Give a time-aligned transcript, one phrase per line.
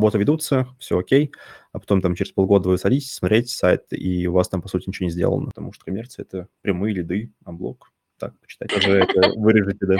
[0.00, 1.30] Работы ведутся, все окей,
[1.72, 4.88] а потом там через полгода вы садитесь, смотреть сайт, и у вас там, по сути,
[4.88, 8.70] ничего не сделано, потому что коммерция— это прямые лиды, а блок так, почитать.
[8.74, 9.96] Даже это вырежете, да.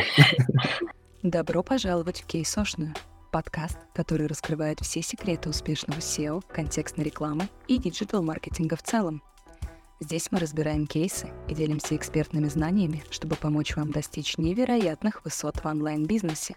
[1.23, 2.95] Добро пожаловать в Кейсошную.
[3.31, 9.23] Подкаст, который раскрывает все секреты успешного SEO, контекстной рекламы и digital-маркетинга в целом.
[10.01, 15.67] Здесь мы разбираем кейсы и делимся экспертными знаниями, чтобы помочь вам достичь невероятных высот в
[15.67, 16.57] онлайн-бизнесе.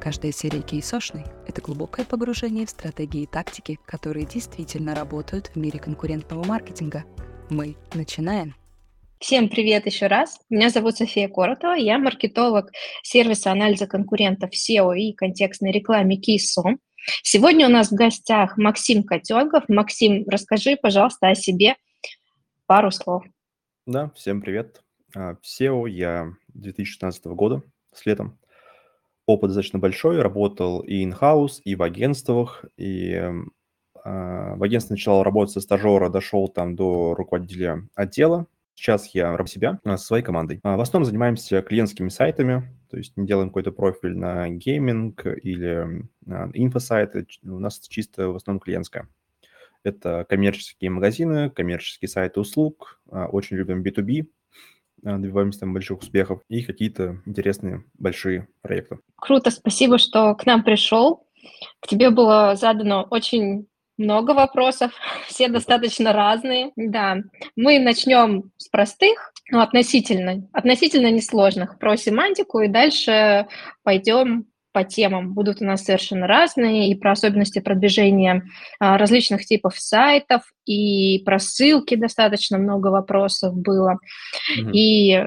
[0.00, 5.78] Каждая серия кейсошной— это глубокое погружение в стратегии и тактики, которые действительно работают в мире
[5.78, 7.04] конкурентного маркетинга.
[7.50, 8.54] Мы начинаем!
[9.18, 10.38] Всем привет еще раз.
[10.50, 11.74] Меня зовут София Коротова.
[11.74, 12.70] Я маркетолог
[13.02, 16.76] сервиса анализа конкурентов SEO и контекстной рекламе KeySom.
[17.22, 19.64] Сегодня у нас в гостях Максим Котенков.
[19.68, 21.76] Максим, расскажи, пожалуйста, о себе
[22.66, 23.24] пару слов.
[23.86, 24.82] Да, всем привет.
[25.14, 27.62] А, в SEO я 2016 года,
[27.94, 28.38] с летом.
[29.26, 33.32] Опыт достаточно большой, работал и in-house, и в агентствах, и э,
[34.04, 39.80] в агентстве начал работать со стажера, дошел там до руководителя отдела, Сейчас я работаю себя
[39.84, 40.60] а, со своей командой.
[40.64, 46.06] А, в основном занимаемся клиентскими сайтами, то есть не делаем какой-то профиль на гейминг или
[46.54, 47.26] инфосайты.
[47.44, 49.08] У нас чисто в основном клиентская.
[49.84, 53.00] Это коммерческие магазины, коммерческие сайты услуг.
[53.06, 54.26] Очень любим B2B,
[55.04, 58.98] добиваемся там больших успехов и какие-то интересные большие проекты.
[59.16, 61.26] Круто, спасибо, что к нам пришел.
[61.80, 64.92] К тебе было задано очень много вопросов,
[65.28, 66.72] все достаточно разные.
[66.76, 67.18] Да,
[67.56, 73.46] мы начнем с простых, ну, относительно, относительно несложных, про семантику, и дальше
[73.82, 75.32] пойдем по темам.
[75.32, 78.42] Будут у нас совершенно разные, и про особенности продвижения
[78.80, 83.98] а, различных типов сайтов, и про ссылки достаточно много вопросов было,
[84.58, 84.72] mm-hmm.
[84.72, 85.24] и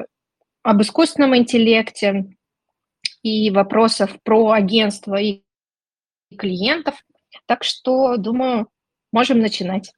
[0.63, 2.25] об искусственном интеллекте,
[3.23, 5.43] и вопросов про агентство и
[6.37, 6.95] клиентов.
[7.45, 8.67] Так что, думаю,
[9.13, 9.93] можем начинать.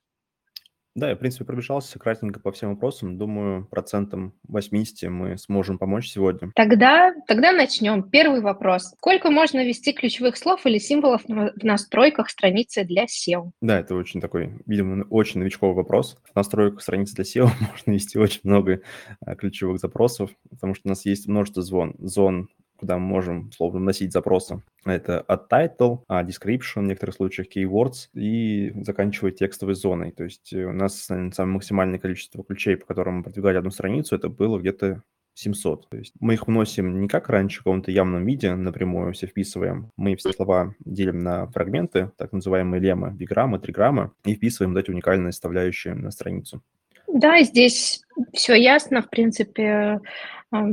[1.00, 3.17] Да, я, в принципе, пробежался кратенько по всем вопросам.
[3.17, 6.52] Думаю, процентом 80 мы сможем помочь сегодня.
[6.55, 8.04] Тогда, тогда начнем.
[8.04, 8.93] Первый вопрос.
[8.98, 13.52] Сколько можно ввести ключевых слов или символов в настройках страницы для SEO?
[13.61, 16.17] Да, это очень такой, видимо, очень новичковый вопрос.
[16.30, 18.81] В настройках страницы для SEO можно ввести очень много
[19.21, 22.49] а, ключевых запросов, потому что у нас есть множество зон, зон
[22.80, 24.62] куда мы можем, условно, вносить запросы.
[24.86, 30.12] Это от title, а description, в некоторых случаях keywords и заканчивая текстовой зоной.
[30.12, 34.16] То есть э, у нас самое максимальное количество ключей, по которым мы продвигали одну страницу,
[34.16, 35.04] это было где-то
[35.40, 35.90] 700.
[35.90, 39.92] То есть мы их вносим не как раньше в каком-то явном виде, напрямую все вписываем.
[39.96, 45.32] Мы все слова делим на фрагменты, так называемые леммы, биграммы, триграммы, и вписываем эти уникальные
[45.32, 46.61] составляющие на страницу.
[47.08, 48.04] Да, здесь
[48.34, 50.00] все ясно, в принципе.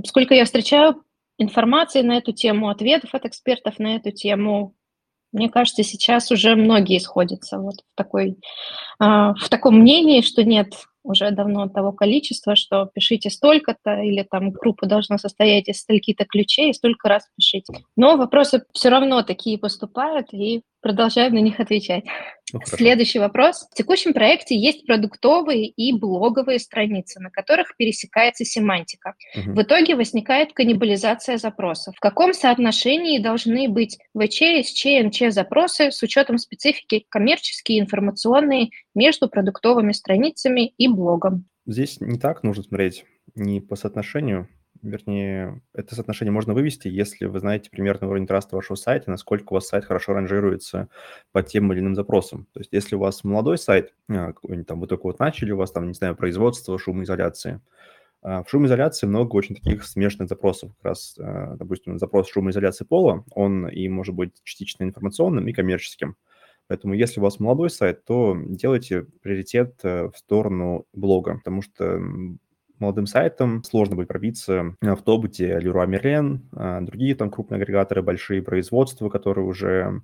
[0.05, 1.03] Сколько я встречаю
[1.39, 4.75] информации на эту тему, ответов от экспертов на эту тему.
[5.33, 8.39] Мне кажется, сейчас уже многие сходятся вот в, такой,
[8.99, 10.73] а, в таком мнении, что нет
[11.07, 16.71] уже давно того количества, что пишите столько-то, или там группа должна состоять из стольки-то ключей,
[16.71, 17.73] и столько раз пишите.
[17.97, 22.05] Но вопросы все равно такие поступают, и продолжаем на них отвечать.
[22.53, 23.67] Ну, Следующий вопрос.
[23.73, 29.15] В текущем проекте есть продуктовые и блоговые страницы, на которых пересекается семантика.
[29.37, 29.53] Угу.
[29.53, 31.97] В итоге возникает каннибализация запросов.
[31.97, 39.29] В каком соотношении должны быть ВЧ, СЧ, НЧ запросы с учетом специфики коммерческие, информационные между
[39.29, 41.47] продуктовыми страницами и блогом?
[41.67, 44.49] Здесь не так нужно смотреть не по соотношению,
[44.87, 49.55] вернее, это соотношение можно вывести, если вы знаете примерно уровень траста вашего сайта, насколько у
[49.55, 50.89] вас сайт хорошо ранжируется
[51.33, 52.47] по тем или иным запросам.
[52.53, 55.57] То есть если у вас молодой сайт, а, какой-нибудь там вы только вот начали, у
[55.57, 57.61] вас там, не знаю, производство, шумоизоляции,
[58.23, 60.73] а, в шумоизоляции много очень таких смешанных запросов.
[60.77, 66.17] Как раз, а, допустим, запрос шумоизоляции пола, он и может быть частично информационным и коммерческим.
[66.69, 72.01] Поэтому если у вас молодой сайт, то делайте приоритет э, в сторону блога, потому что
[72.79, 78.03] молодым сайтам сложно будет пробиться в топ, где Leroy Merlin, а, другие там крупные агрегаторы,
[78.03, 80.03] большие производства, которые уже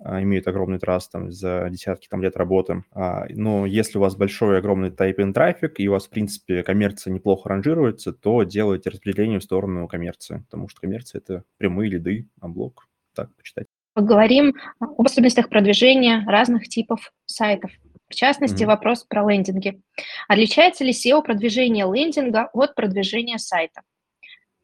[0.00, 2.84] а, имеют огромный траст там, за десятки там, лет работы.
[2.92, 7.12] А, но если у вас большой, огромный type трафик, и у вас, в принципе, коммерция
[7.12, 12.48] неплохо ранжируется, то делайте распределение в сторону коммерции, потому что коммерция– это прямые лиды, а
[12.48, 13.66] блок так почитать.
[13.94, 17.72] Поговорим об особенностях продвижения разных типов сайтов.
[18.08, 18.66] В частности, mm-hmm.
[18.66, 19.80] вопрос про лендинги.
[20.28, 23.82] Отличается ли SEO продвижение лендинга от продвижения сайта?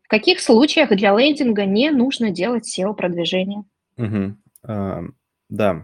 [0.05, 3.65] В каких случаях для лендинга не нужно делать SEO-продвижение?
[3.97, 4.37] Угу.
[4.65, 5.03] А,
[5.49, 5.83] да,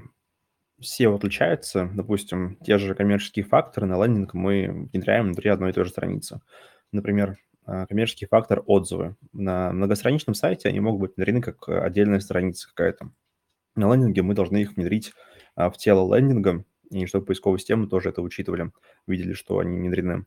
[0.81, 1.91] SEO отличается.
[1.95, 6.41] Допустим, те же коммерческие факторы на лендинг мы внедряем внутри одной и той же страницы.
[6.93, 9.17] Например, а, коммерческий фактор отзывы.
[9.33, 13.11] На многостраничном сайте они могут быть внедрены как отдельная страница какая-то.
[13.75, 15.13] На лендинге мы должны их внедрить
[15.57, 18.73] в тело лендинга, и чтобы поисковые системы тоже это учитывали,
[19.07, 20.27] видели, что они внедрены.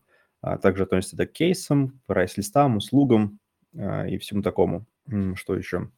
[0.62, 3.40] Также относится это к кейсам, прайс-листам, услугам
[3.74, 4.86] и всему такому.
[5.36, 5.90] Что еще?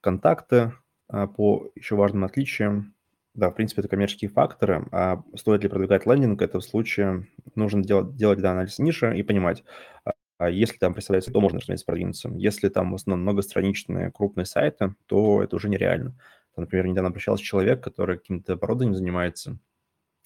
[0.00, 0.72] Контакты
[1.08, 2.94] по еще важным отличиям.
[3.34, 4.86] Да, в принципе, это коммерческие факторы.
[4.92, 9.22] А стоит ли продвигать лендинг, это в случае нужно делать, делать да, анализ ниши и
[9.22, 9.62] понимать,
[10.04, 12.30] а, а если там представляется, то можно, разумеется, продвинуться.
[12.34, 16.14] Если там в основном многостраничные крупные сайты, то это уже нереально.
[16.56, 19.58] Например, недавно обращался человек, который каким-то оборудованием занимается,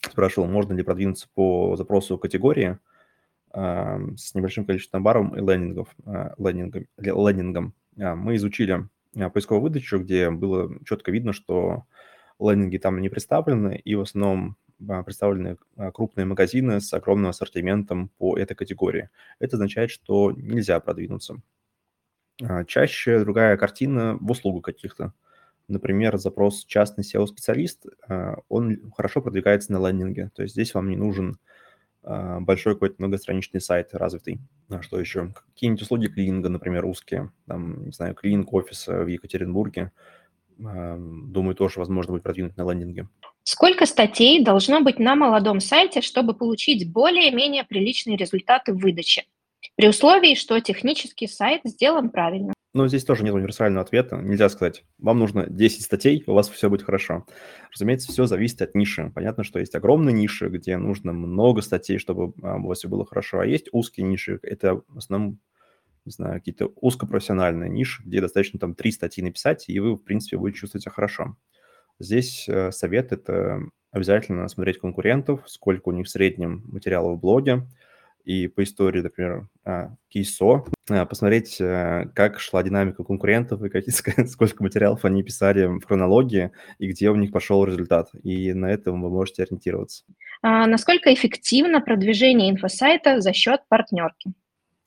[0.02, 2.79] спрашивал, можно ли продвинуться по запросу категории
[3.52, 6.87] с небольшим количеством баров и лендингов, э, лендингом.
[6.97, 7.75] лендингом.
[7.97, 11.85] Э, мы изучили э, поисковую выдачу, где было четко видно, что
[12.38, 14.56] лендинги там не представлены, и в основном
[14.88, 19.11] а, представлены а, крупные магазины с огромным ассортиментом по этой категории.
[19.38, 21.43] Это означает, что нельзя продвинуться.
[22.43, 25.12] А, чаще другая картина в услугу каких-то.
[25.70, 27.87] Например, запрос частный SEO-специалист,
[28.49, 30.31] он хорошо продвигается на лендинге.
[30.34, 31.38] То есть здесь вам не нужен
[32.02, 34.38] большой какой-то многостраничный сайт развитый.
[34.69, 35.32] А что еще?
[35.55, 37.31] Какие-нибудь услуги клининга, например, узкие.
[37.46, 39.93] Там, не знаю, клининг офиса в Екатеринбурге–
[40.62, 43.08] думаю, тоже возможно будет продвинуть на лендинге.
[43.44, 49.25] Сколько статей должно быть на молодом сайте, чтобы получить более-менее приличные результаты в выдаче?
[49.76, 52.52] При условии, что технический сайт сделан правильно.
[52.72, 54.17] Ну, здесь тоже нет универсального ответа.
[54.17, 57.26] Нельзя сказать, вам нужно 10 статей, у вас все будет хорошо.
[57.72, 59.11] Разумеется, все зависит от ниши.
[59.12, 63.05] Понятно, что есть огромные ниши, где нужно много статей, чтобы а, у вас все было
[63.05, 64.38] хорошо, а есть узкие ниши.
[64.43, 65.40] Это в основном
[66.05, 70.38] не знаю, какие-то узкопрофессиональные ниши, где достаточно там три статьи написать, и вы, в принципе,
[70.38, 71.37] будете чувствовать себя хорошо.
[71.99, 77.67] Здесь э, совет– это обязательно смотреть конкурентов, сколько у них в среднем материалов в блоге,
[78.25, 83.93] и по истории, например, а, Кейсо, а, посмотреть, э, как шла динамика конкурентов и какие,
[84.26, 88.11] сколько материалов они писали в хронологии и где у них пошел результат.
[88.22, 90.05] И на этом вы можете ориентироваться.
[90.43, 94.32] А насколько эффективно продвижение инфосайта за счет партнерки?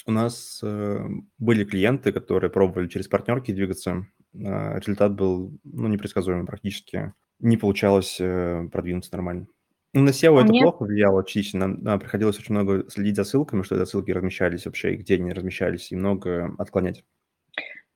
[0.05, 0.99] У нас э,
[1.37, 4.05] были клиенты, которые пробовали через партнерки двигаться.
[4.33, 7.13] Э, результат был ну, непредсказуемый практически.
[7.39, 9.47] Не получалось э, продвинуться нормально.
[9.93, 10.61] На SEO а это мне...
[10.61, 11.67] плохо влияло частично.
[11.67, 15.15] Нам, нам приходилось очень много следить за ссылками, что эти ссылки размещались вообще, и где
[15.15, 17.03] они размещались, и много отклонять.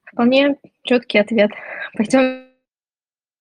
[0.05, 1.51] Вполне четкий ответ.
[1.97, 2.45] Пойдем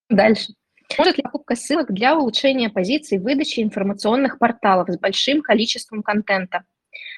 [0.08, 0.54] дальше.
[0.96, 6.64] Может ли покупка ссылок для улучшения позиций выдачи информационных порталов с большим количеством контента?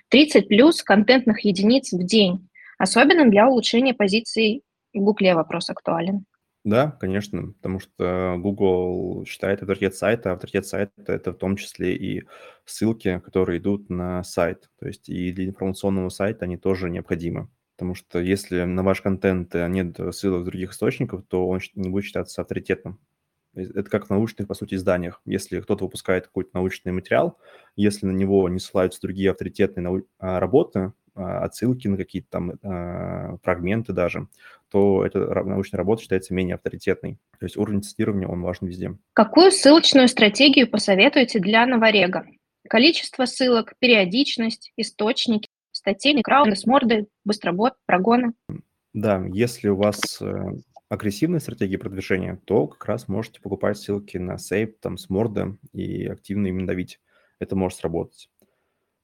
[0.08, 2.49] 30 плюс контентных единиц в день.
[2.79, 4.62] Особенно для улучшения позиций
[4.93, 6.25] в Гугле вопрос актуален.
[6.64, 12.25] Да, конечно, потому что Google считает авторитет сайта, авторитет сайта– это в том числе и
[12.64, 14.69] ссылки, которые идут на сайт.
[14.78, 17.49] То есть и для информационного сайта они тоже необходимы.
[17.76, 22.43] Потому что если на ваш контент нет ссылок других источников, то он не будет считаться
[22.43, 22.99] авторитетным.
[23.54, 25.20] Это как в научных, по сути, изданиях.
[25.25, 27.38] Если кто-то выпускает какой-то научный материал,
[27.76, 33.36] если на него не ссылаются другие авторитетные нау- а, работы, отсылки на какие-то там э,
[33.42, 34.28] фрагменты даже,
[34.70, 37.18] то эта научная работа считается менее авторитетной.
[37.38, 38.96] То есть уровень цитирования, он важен везде.
[39.14, 42.26] Какую ссылочную стратегию посоветуете для новорега?
[42.68, 48.32] Количество ссылок, периодичность, источники, статей, краунды, сморды, быстробот, прогоны?
[48.92, 50.34] Да, если у вас э,
[50.88, 56.06] агрессивной стратегии продвижения, то как раз можете покупать ссылки на сейп, там, с морда и
[56.06, 57.00] активно им давить.
[57.38, 58.28] Это может сработать.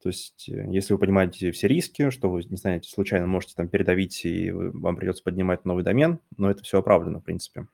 [0.04, 3.68] То есть, э, если вы понимаете все риски, что вы, не знаете, случайно можете там
[3.68, 7.68] передавить, и вам придется поднимать новый домен, но это все оправдано, в принципе,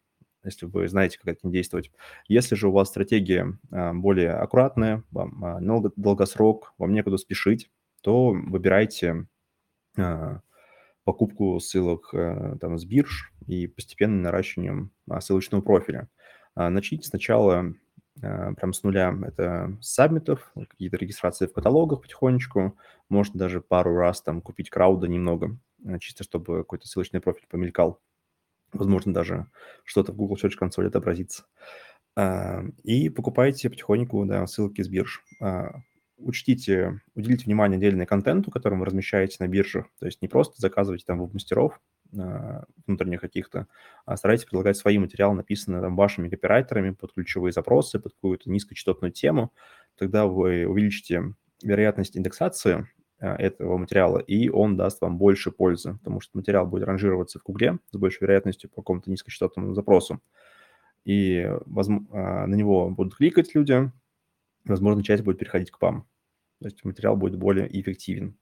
[0.44, 1.90] если вы знаете, как этим действовать.
[2.28, 5.58] Если же у вас стратегия а, более аккуратная, вам а,
[5.96, 7.68] долгосрок, вам некуда спешить,
[8.00, 9.26] то выбирайте
[9.98, 10.40] а,
[11.02, 16.08] покупку ссылок э, там, с бирж и постепенным наращиванием ссылочного профиля.
[16.54, 17.74] Начните сначала
[18.18, 19.14] прям с нуля.
[19.26, 22.76] Это сабмитов, какие-то регистрации в каталогах потихонечку.
[23.08, 25.56] Можно даже пару раз там купить крауда немного,
[26.00, 28.00] чисто чтобы какой-то ссылочный профиль помелькал.
[28.72, 29.46] Возможно, даже
[29.84, 31.44] что-то в Google Search Console отобразится.
[32.82, 35.24] И покупайте потихоньку да, ссылки с бирж
[36.22, 39.86] учтите, уделите внимание отдельно контенту, который вы размещаете на биржах.
[39.98, 43.66] То есть не просто заказывайте там веб-мастеров э, внутренних каких-то,
[44.04, 49.12] а старайтесь предлагать свои материалы, написанные там вашими копирайтерами под ключевые запросы, под какую-то низкочастотную
[49.12, 49.52] тему.
[49.96, 52.88] Тогда вы увеличите вероятность индексации
[53.20, 57.42] э, этого материала, и он даст вам больше пользы, потому что материал будет ранжироваться в
[57.42, 60.20] Гугле с большей вероятностью по какому-то низкочастотному запросу.
[61.04, 63.90] И возможно, на него будут кликать люди,
[64.64, 66.06] возможно, часть будет переходить к вам.
[66.60, 68.36] То есть материал будет более эффективен.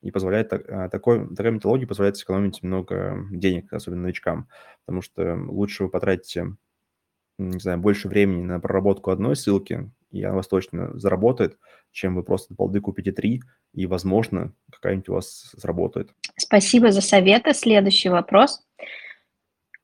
[0.00, 4.48] И позволяет, а, такой, такая методология позволяет сэкономить много денег, особенно новичкам,
[4.84, 6.56] потому что лучше вы потратите
[7.38, 11.56] не знаю, больше времени на проработку одной ссылки, и она вас точно заработает,
[11.92, 16.10] чем вы просто полды купите три, и, возможно, какая-нибудь у вас сработает.
[16.36, 17.54] Спасибо за советы.
[17.54, 18.60] Следующий вопрос.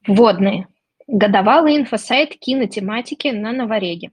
[0.06, 0.66] Вводные.
[1.06, 4.11] Годовалый инфосайт кинотематики на Новореге.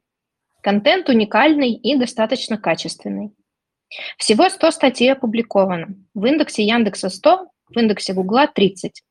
[0.61, 3.33] Контент уникальный и достаточно качественный.
[4.17, 5.95] Всего 100 статей опубликовано.
[6.13, 9.03] В индексе Яндекса 100, в индексе Гугла 30.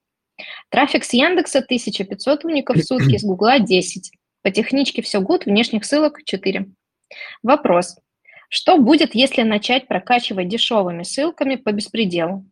[0.71, 4.11] Трафик с Яндекса 1500 уников в сутки, с Гугла 10.
[4.43, 6.67] По техничке все гуд, внешних ссылок 4.
[7.43, 7.99] Вопрос.
[8.49, 12.47] Что будет, если начать прокачивать дешевыми ссылками по беспределу?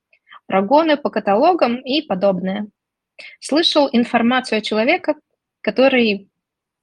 [0.47, 2.68] Прогоны по каталогам и подобное.
[3.40, 5.14] Слышал информацию о человеке,
[5.61, 6.28] который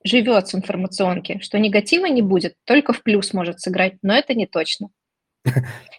[0.04, 4.46] живет с информационки, что негатива не будет, только в плюс может сыграть, но это не
[4.46, 4.90] точно.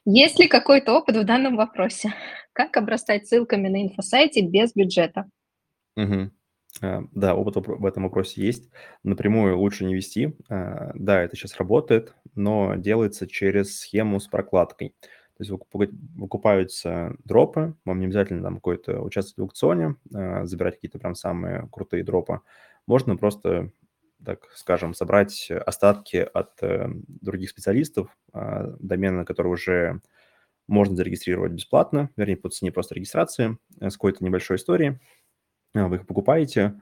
[0.05, 2.15] Есть ли какой-то опыт в данном вопросе?
[2.53, 5.29] Как обрастать ссылками на инфосайте без бюджета?
[5.97, 6.31] Угу.
[7.13, 8.71] Да, опыт в этом вопросе есть.
[9.03, 10.37] Напрямую лучше не вести.
[10.51, 14.95] А, да, это сейчас работает, но делается через схему с прокладкой.
[15.39, 20.99] То есть выкупаются дропы, вам не обязательно там какой-то участвовать в аукционе, а, забирать какие-то
[20.99, 22.41] прям самые крутые дропы.
[22.87, 23.71] Можно просто,
[24.25, 30.01] так скажем, собрать остатки от э, других специалистов, э, домены, которые уже
[30.69, 34.99] можно зарегистрировать бесплатно, вернее, по цене просто регистрации э, с какой-то небольшой историей.
[35.75, 36.81] Вы их покупаете,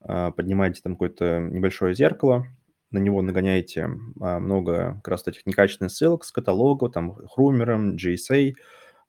[0.00, 2.46] поднимаете там какое-то небольшое зеркало,
[2.90, 3.90] на него нагоняете
[4.20, 8.54] а, много как раз этих некачественных ссылок с каталога, там, хрумером, GSA,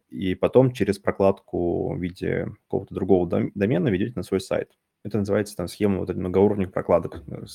[0.10, 4.72] и потом через прокладку в виде какого-то другого домена ведете на свой сайт.
[5.04, 7.46] Это называется там схема вот многоуровневых прокладок э,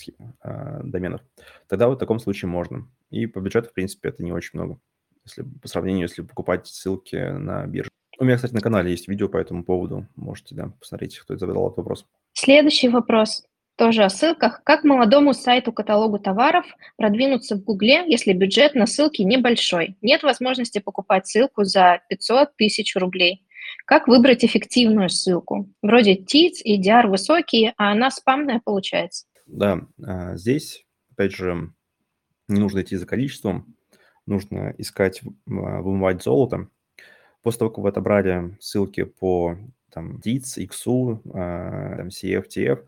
[0.41, 1.21] а, доменов.
[1.69, 2.89] Тогда вот в таком случае можно.
[3.11, 4.79] И по бюджету, в принципе, это не очень много,
[5.25, 7.91] если по сравнению, если покупать ссылки на бирже.
[8.19, 10.07] У меня, кстати, на канале есть видео по этому поводу.
[10.17, 12.07] Можете, да, посмотреть, кто задавал этот вопрос.
[12.35, 13.45] Следующий вопрос
[13.77, 14.63] тоже о ссылках.
[14.65, 16.65] Как молодому сайту каталогу товаров
[16.97, 19.97] продвинуться в Гугле, если бюджет на ссылки небольшой?
[20.03, 23.45] Нет возможности покупать ссылку за 500 тысяч рублей.
[23.85, 25.69] Как выбрать эффективную ссылку?
[25.83, 29.27] Вроде TITS и DR высокие, а она спамная получается.
[29.47, 31.73] Да, а, здесь, опять же,
[32.49, 33.75] не нужно идти за количеством,
[34.27, 36.69] нужно искать, вымывать золото.
[37.43, 39.57] После того, как вы отобрали ссылки по
[39.91, 42.87] там, DITS, XU, а, там, CF, TF,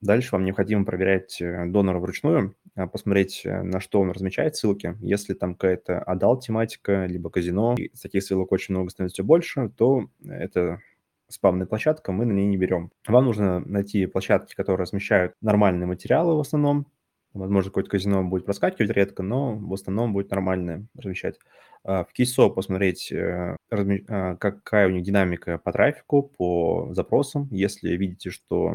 [0.00, 4.96] Дальше вам необходимо проверять э, донора вручную, а, посмотреть, э, на что он размечает ссылки.
[5.00, 10.08] Если там какая-то адал тематика, либо казино, и таких ссылок очень много становится больше, то
[10.24, 10.80] это
[11.28, 12.90] спамная площадка, мы на ней не берем.
[13.06, 16.86] Вам нужно найти площадки, которые размещают нормальные материалы в основном.
[17.32, 21.38] Возможно, какое-то казино будет проскакивать редко, но в основном будет нормальное размещать.
[21.84, 27.48] А, в Кейсо посмотреть, э, а, какая у них динамика по трафику, по запросам.
[27.52, 28.74] Если видите, что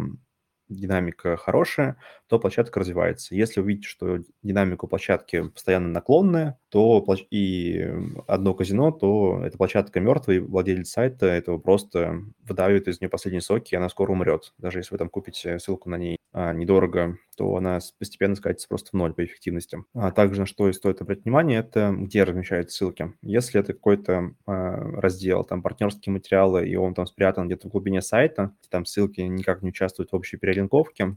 [0.69, 1.97] динамика хорошая,
[2.27, 3.35] то площадка развивается.
[3.35, 7.87] Если вы видите, что динамика площадки постоянно наклонная, то и
[8.27, 13.41] одно казино, то эта площадка мертвая, и владелец сайта этого просто выдавит из нее последние
[13.41, 14.53] соки, и она скоро умрет.
[14.57, 18.89] Даже если вы там купите ссылку на ней а, недорого, то она постепенно скатится просто
[18.89, 19.83] в ноль по эффективности.
[19.93, 23.13] А также на что стоит обратить внимание, это где размещаются ссылки.
[23.21, 28.01] Если это какой-то а, раздел, там партнерские материалы, и он там спрятан где-то в глубине
[28.01, 31.15] сайта, там ссылки никак не участвуют в общей перелинковке,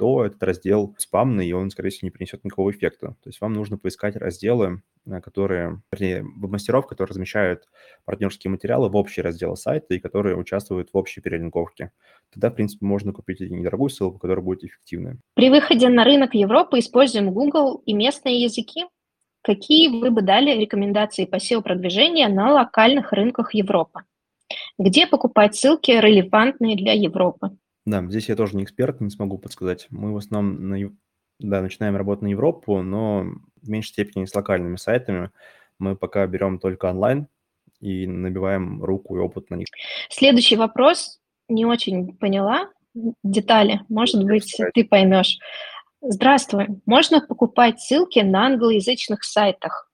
[0.00, 3.08] то этот раздел спамный, и он, скорее всего, не принесет никакого эффекта.
[3.22, 7.64] То есть вам нужно поискать разделы, э, которые, вернее, мастеров, которые размещают
[8.06, 11.92] партнерские материалы в общий раздел сайта и которые участвуют в общей перелинковке.
[12.32, 15.18] Тогда, в принципе, можно купить недорогую ссылку, которая будет эффективной.
[15.34, 18.86] При выходе на рынок Европы используем Google и местные языки.
[19.42, 24.00] Какие вы бы дали рекомендации по SEO-продвижения на локальных рынках Европы?
[24.78, 27.50] Где покупать ссылки, релевантные для Европы?
[27.90, 29.88] Да, здесь я тоже не эксперт, не смогу подсказать.
[29.90, 30.90] Мы в основном на,
[31.40, 33.24] да, начинаем работать на Европу, но
[33.60, 35.30] в меньшей степени с локальными сайтами.
[35.80, 37.26] Мы пока берем только онлайн
[37.80, 39.66] и набиваем руку и опыт на них.
[40.08, 41.18] Следующий вопрос.
[41.48, 42.70] Не очень поняла
[43.24, 43.80] детали.
[43.88, 45.38] Может быть, ты поймешь.
[46.00, 46.68] Здравствуй.
[46.86, 49.90] Можно покупать ссылки на англоязычных сайтах?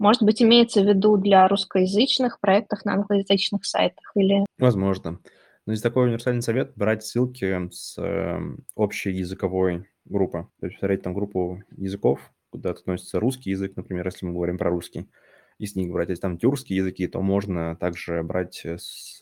[0.00, 4.44] Может быть, имеется в виду для русскоязычных проектов на англоязычных сайтах или...
[4.58, 5.20] Возможно.
[5.68, 8.40] Но здесь такой универсальный совет– брать ссылки с э,
[8.74, 10.48] общей языковой группы.
[10.60, 14.70] То есть посмотреть там группу языков, куда относится русский язык, например, если мы говорим про
[14.70, 15.10] русский,
[15.58, 16.08] и с них брать.
[16.08, 19.20] Если там тюркские языки, то можно также брать с,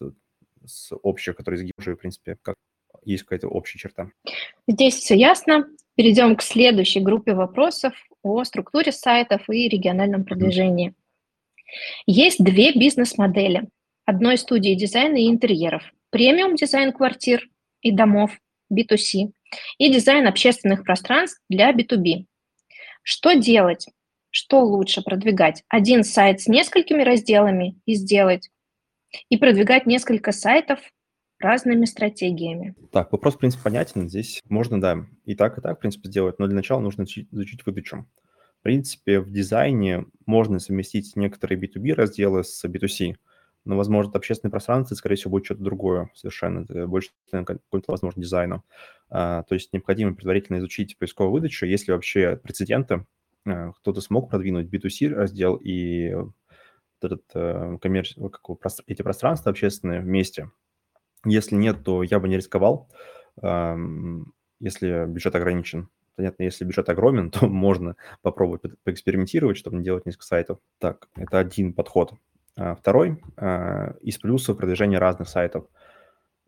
[0.64, 2.54] с общих, которые уже, в принципе, как
[3.04, 4.12] есть какая-то общая черта.
[4.68, 5.66] Здесь все ясно.
[5.96, 10.90] Перейдем к следующей группе вопросов о структуре сайтов и региональном продвижении.
[10.90, 11.72] Mm-hmm.
[12.06, 13.68] Есть две бизнес-модели
[14.04, 17.48] одной студии дизайна и интерьеров премиум дизайн квартир
[17.80, 18.38] и домов
[18.72, 19.32] B2C
[19.78, 22.26] и дизайн общественных пространств для B2B.
[23.02, 23.86] Что делать?
[24.30, 25.62] Что лучше продвигать?
[25.68, 28.50] Один сайт с несколькими разделами и сделать,
[29.28, 30.80] и продвигать несколько сайтов
[31.38, 32.74] разными стратегиями.
[32.92, 34.08] Так, вопрос, в принципе, понятен.
[34.08, 37.64] Здесь можно, да, и так, и так, в принципе, сделать, но для начала нужно изучить
[37.64, 38.06] выдачу.
[38.60, 43.16] В принципе, в дизайне можно совместить некоторые B2B разделы с B2C,
[43.66, 48.64] но, возможно, общественное пространство, скорее всего, будет что-то другое совершенно, это больше какой-то, возможно, дизайну.
[49.10, 53.04] А, то есть необходимо предварительно изучить поисковую выдачу, если вообще прецеденты,
[53.44, 56.16] а, кто-то смог продвинуть B2C раздел и
[57.02, 58.14] этот, а, коммерч...
[58.86, 60.50] эти пространства общественные вместе.
[61.24, 62.88] Если нет, то я бы не рисковал,
[64.60, 65.88] если бюджет ограничен.
[66.14, 70.58] Понятно, если бюджет огромен, то можно попробовать поэкспериментировать, чтобы не делать несколько сайтов.
[70.78, 72.14] Так, это один подход.
[72.56, 75.66] А, второй а, из плюсов продвижения разных сайтов–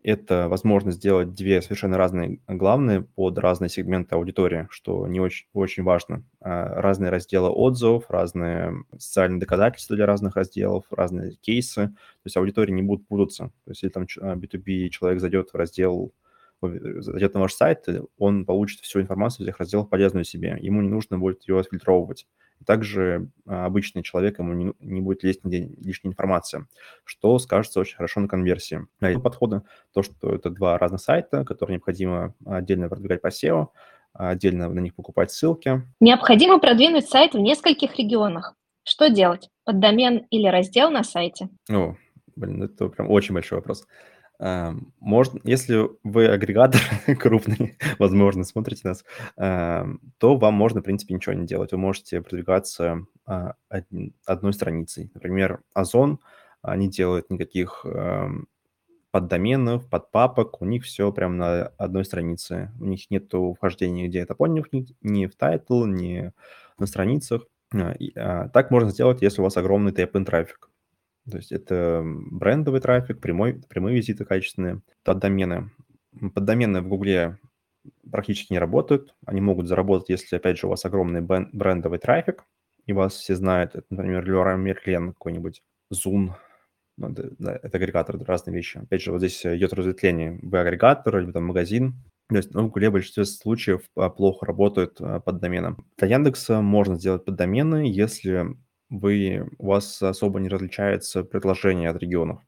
[0.03, 5.83] это возможность сделать две совершенно разные главные под разные сегменты аудитории, что не очень, очень
[5.83, 6.25] важно.
[6.41, 11.89] А, разные разделы отзывов, разные социальные доказательства для разных разделов, разные кейсы.
[11.89, 13.51] То есть аудитории не будут путаться.
[13.65, 16.13] То есть если там B2B человек зайдет в раздел
[16.61, 17.87] зайдет на ваш сайт,
[18.19, 20.59] он получит всю информацию из этих разделов полезную себе.
[20.61, 22.27] Ему не нужно будет ее отфильтровывать.
[22.67, 26.67] Также а, обычный человек, ему не, не будет лезть нигде лишняя информация,
[27.05, 28.87] что скажется очень хорошо на конверсии.
[29.01, 29.63] А подходы,
[29.93, 33.69] то, что это два разных сайта, которые необходимо отдельно продвигать по SEO,
[34.13, 35.83] отдельно на них покупать ссылки.
[36.01, 38.55] Необходимо продвинуть сайт в нескольких регионах.
[38.85, 39.51] Что делать?
[39.65, 41.49] Под домен или раздел на сайте?
[41.71, 41.95] О,
[42.37, 43.87] блин, это прям очень большой вопрос.
[44.41, 46.81] Эм, можно, если вы агрегатор
[47.19, 49.05] крупный, возможно, смотрите нас,
[49.37, 51.73] эм, то вам можно, в принципе, ничего не делать.
[51.73, 53.55] Вы можете продвигаться а,
[54.27, 55.11] одной страницей.
[55.15, 56.21] Например, Озон,
[56.63, 57.85] они делают никаких
[59.11, 62.71] поддоменов, подпапок, у них все прямо на одной странице.
[62.81, 64.65] У них нет вхождения геотопонима,
[65.03, 66.33] ни в title, ни
[66.79, 67.43] на страницах.
[67.75, 70.71] А, а, так можно сделать, если у вас огромный TPN трафик.
[71.31, 75.71] То есть это брендовый трафик, прямой, прямые визиты качественные, поддомены.
[76.35, 77.39] Поддомены в Гугле
[78.11, 79.15] практически не работают.
[79.27, 82.45] Они могут заработать, если, опять же, у вас огромный брендовый трафик,
[82.87, 85.63] и вас все знают, это, например, Лера Мерлен какой-нибудь,
[85.93, 86.33] Zoom,
[86.97, 88.79] ну, это, да, это агрегатор, это разные вещи.
[88.79, 90.41] Опять же, вот здесь идет разветвление.
[90.43, 91.95] Вы агрегатор, или там магазин,
[92.29, 95.87] то есть, ну, в Гугле в большинстве случаев а, плохо работают а, под доменом.
[95.97, 98.49] Для Яндекса можно сделать поддомены, если
[98.91, 102.41] вы, у вас особо не различается предложение от регионов.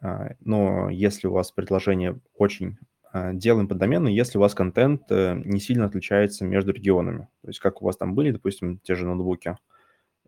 [0.00, 2.78] А, но если у вас предложение очень
[3.12, 7.28] а, делаем под домены, если у вас контент э, не сильно отличается между регионами.
[7.42, 9.56] То есть как у вас там были, допустим, те же ноутбуки,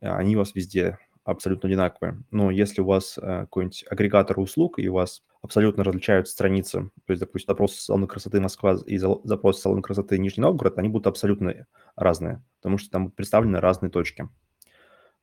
[0.01, 2.23] а, они у вас везде абсолютно одинаковые.
[2.31, 7.12] Но если у вас э, какой-нибудь агрегатор услуг, и у вас абсолютно различаются страницы, то
[7.12, 11.66] есть, допустим, запрос салона красоты Москва и запрос салона красоты Нижний Новгород, они будут абсолютно
[11.97, 14.29] разные, потому что там представлены разные точки.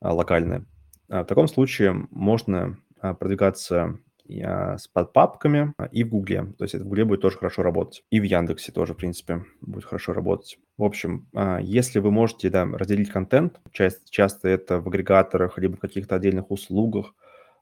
[0.04, 0.66] А, локальные.
[1.10, 6.46] А, в таком случае можно а, продвигаться с подпапками и в Гугле.
[6.58, 8.06] То есть это в Гугле будет тоже хорошо работать.
[8.10, 10.60] И в Яндексе тоже, в принципе, будет хорошо работать.
[10.78, 11.28] В общем,
[11.60, 16.52] если вы можете да, разделить контент, часто, часто это в агрегаторах, либо в каких-то отдельных
[16.52, 17.13] услугах,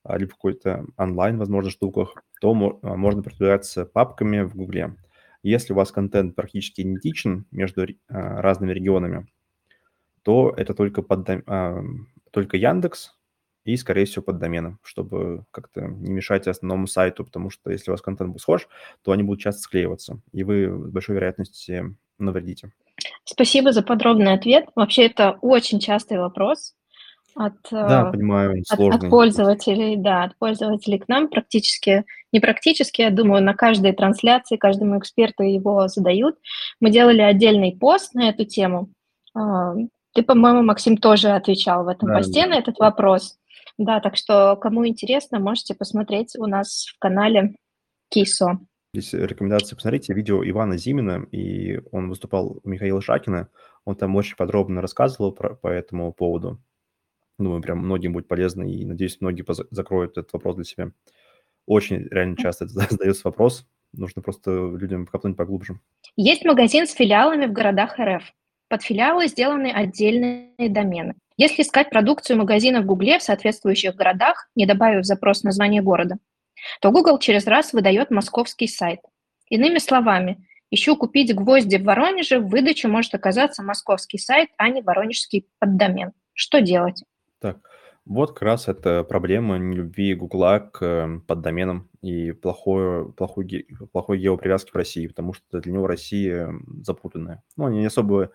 [0.08, 4.95] либо в какой-то онлайн, возможно, штуках, то можно продвигаться папками в Гугле.
[5.41, 9.25] Если у вас контент практически идентичен между разными регионами,
[10.21, 11.27] то это только под,
[12.32, 13.15] только Яндекс
[13.63, 17.94] и, скорее всего, под доменом, чтобы как-то не мешать основному сайту, потому что если у
[17.94, 18.67] вас контент будет схож,
[19.04, 22.72] то они будут часто склеиваться, и вы с большой вероятностью навредите.
[23.24, 24.65] Спасибо за подробный ответ.
[24.76, 26.76] Вообще, это очень частый вопрос
[27.36, 33.02] от, да, э, понимаю, от, от пользователей, да, от пользователей к нам практически, не практически,
[33.02, 36.36] я думаю, на каждой трансляции, каждому эксперту его задают.
[36.80, 38.89] Мы делали отдельный пост на эту тему.
[40.13, 42.47] Ты, по-моему, Максим, тоже отвечал в этом да, посте да.
[42.50, 43.38] на этот вопрос.
[43.78, 47.56] Да, так что, кому интересно, можете посмотреть у нас в канале
[48.10, 48.60] Кисо.
[48.93, 53.47] Здесь рекомендация посмотрите видео Ивана Зимина, и он выступал у Михаила Шакина.
[53.86, 56.62] Он там очень подробно рассказывал про, по этому поводу.
[57.39, 60.91] Думаю, прям многим будет полезно, и, надеюсь, многие закроют этот вопрос для себя.
[61.65, 65.80] Очень реально часто задается вопрос, нужно просто людям копнуть поглубже.
[66.17, 68.24] Есть магазин с филиалами в городах РФ.
[68.71, 71.15] Под филиалы сделаны отдельные домены.
[71.36, 76.19] Если искать продукцию магазина в Гугле в соответствующих городах, не добавив запрос название города,
[76.79, 79.01] то Google через раз выдает московский сайт.
[79.49, 84.81] Иными словами, ищу купить гвозди в Воронеже, в выдаче может оказаться московский сайт, а не
[84.81, 86.13] воронежский поддомен.
[86.31, 87.03] Что делать?
[87.41, 87.57] Так,
[88.05, 91.89] вот как раз это проблема нелюбви Гугла к э, поддоменам.
[92.01, 97.43] И плохой, плохой, плохой геопривязки в России, потому что для него Россия запутанная.
[97.57, 98.31] Ну, не особо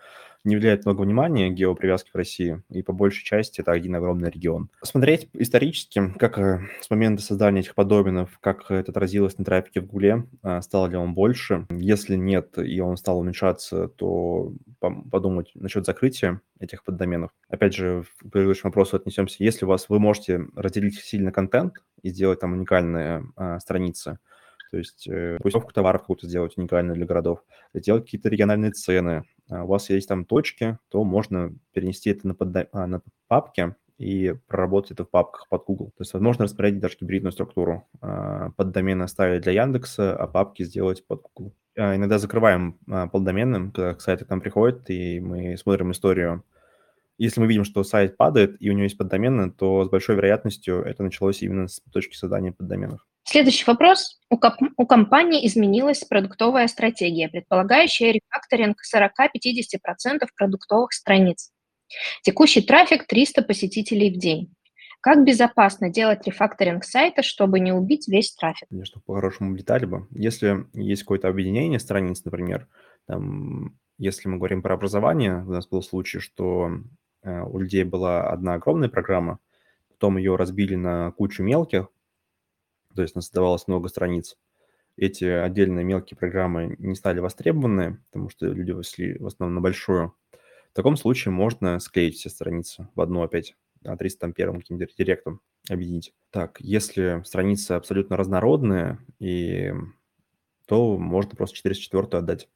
[0.46, 4.70] не уделяет много внимания геопривязке в России, и по большей части это один огромный регион.
[4.82, 9.86] Смотреть исторически, как э, с момента создания этих подобинов, как это отразилось на трафике в
[9.86, 11.66] Гугле, э, стало ли он больше.
[11.70, 17.32] Если нет, и он стал уменьшаться, то подумать насчет закрытия этих поддоменов.
[17.48, 19.42] Опять же, к предыдущему вопросу отнесемся.
[19.42, 21.74] Если у вас вы можете разделить сильно контент
[22.06, 24.18] и сделать там уникальные а, страницы,
[24.70, 25.38] то есть э,
[25.74, 30.24] товаров какую-то сделать уникальную для городов, сделать какие-то региональные цены, а у вас есть там
[30.24, 32.66] точки, то можно перенести это на, подда...
[32.72, 35.86] а, на папки и проработать это в папках под Google.
[35.96, 37.86] То есть возможно распределить даже гибридную структуру.
[38.00, 41.54] А, поддомены оставить для Яндекса, а папки сделать под Google.
[41.78, 46.44] А, иногда закрываем а, поддоменным, когда сайты к нам приходят, и мы смотрим историю.
[47.18, 50.82] Если мы видим, что сайт падает, и у него есть поддомены, то с большой вероятностью
[50.82, 53.06] это началось именно с точки создания поддоменов.
[53.24, 54.20] Следующий вопрос.
[54.30, 61.50] У, коп- у компании изменилась продуктовая стратегия, предполагающая рефакторинг 40-50% продуктовых страниц.
[62.22, 64.54] Текущий трафик 300 посетителей в день.
[65.00, 68.68] Как безопасно делать рефакторинг сайта, чтобы не убить весь трафик?
[68.68, 70.06] Конечно, по-хорошему детали бы.
[70.10, 72.68] Если есть какое-то объединение страниц, например,
[73.06, 76.70] там, если мы говорим про образование, у нас был случай, что
[77.26, 79.38] у людей была одна огромная программа,
[79.88, 81.88] потом ее разбили на кучу мелких,
[82.94, 84.36] то есть создавалось много страниц.
[84.96, 90.14] Эти отдельные мелкие программы не стали востребованы, потому что люди вошли в основном на большую.
[90.72, 96.14] В таком случае можно склеить все страницы в одну опять, а 301 каким-то директом объединить.
[96.30, 99.72] Так, если страницы абсолютно разнородные, и,
[100.66, 102.48] то можно просто 404 отдать.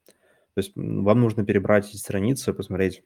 [0.54, 3.04] То есть вам нужно перебрать эти страницы, посмотреть,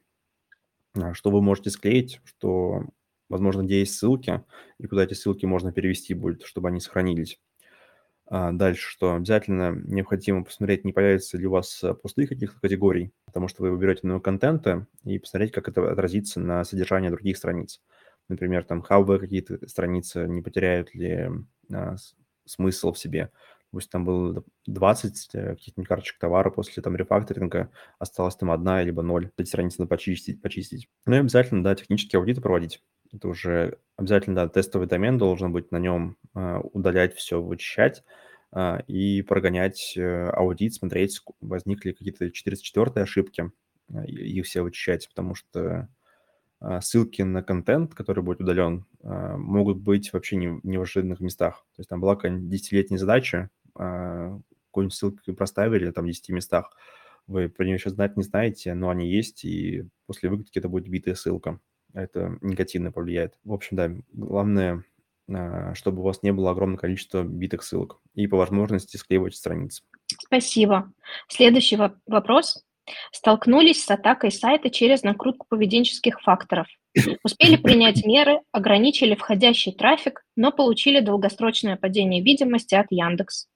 [1.13, 2.83] что вы можете склеить, что
[3.29, 4.43] возможно, где есть ссылки,
[4.79, 7.39] и куда эти ссылки можно перевести будет, чтобы они сохранились.
[8.27, 13.13] А дальше, что обязательно необходимо посмотреть, не появится ли у вас э, пустых каких-то категорий,
[13.25, 17.81] потому что вы выберете новые контента, и посмотреть, как это отразится на содержании других страниц.
[18.27, 21.29] Например, там хабы какие-то страницы не потеряют ли
[21.71, 21.95] а,
[22.45, 23.29] смысл в себе.
[23.71, 29.01] Пусть там было 20 э, каких-нибудь карточек товара после там рефакторинга, осталась там одна, либо
[29.01, 29.31] ноль.
[29.37, 30.87] Эти страницы надо почистить, почистить.
[31.05, 32.81] Ну и обязательно, да, технические аудиты проводить
[33.15, 38.03] это уже обязательно, да, тестовый домен должен быть, на нем э, удалять все, вычищать
[38.53, 43.51] э, и прогонять э, аудит, смотреть, возникли какие-то 404 ошибки,
[43.89, 45.87] э, их все вычищать, потому что
[46.81, 51.65] ссылки на контент, который будет удален, э, могут быть вообще не, не в ожиданных местах.
[51.75, 56.75] То есть там была какая-нибудь десятилетняя задача, э, какую-нибудь ссылку проставили там в 10 местах,
[57.27, 60.87] вы про нее сейчас знать не знаете, но они есть, и после выкатки это будет
[60.87, 61.59] битая ссылка
[61.95, 63.35] это негативно повлияет.
[63.43, 64.83] В общем, да, главное,
[65.29, 69.83] а, чтобы у вас не было огромное количество битых ссылок и по возможности склеивать страницы.
[70.07, 70.91] Спасибо.
[71.27, 72.64] Следующий вопрос.
[73.11, 76.67] Столкнулись с атакой сайта через накрутку поведенческих факторов.
[77.23, 83.47] Успели принять меры, ограничили входящий трафик, но получили долгосрочное падение видимости от Яндекс.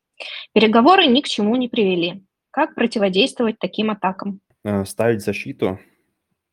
[0.53, 2.23] Переговоры ни к чему не привели.
[2.51, 4.41] Как противодействовать таким атакам?
[4.63, 5.79] А, ставить защиту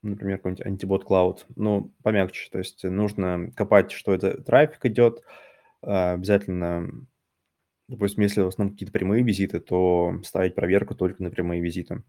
[0.02, 5.22] например, какой-нибудь антибот клауд, ну, помягче, то есть нужно копать, что это трафик идет,
[5.82, 6.90] а, обязательно,
[7.88, 12.02] допустим, если в основном какие-то прямые визиты, то ставить проверку только на прямые визиты.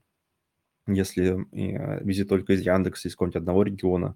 [0.88, 1.32] Если
[1.78, 4.15] а, визит только из Яндекса, из какого-нибудь одного региона,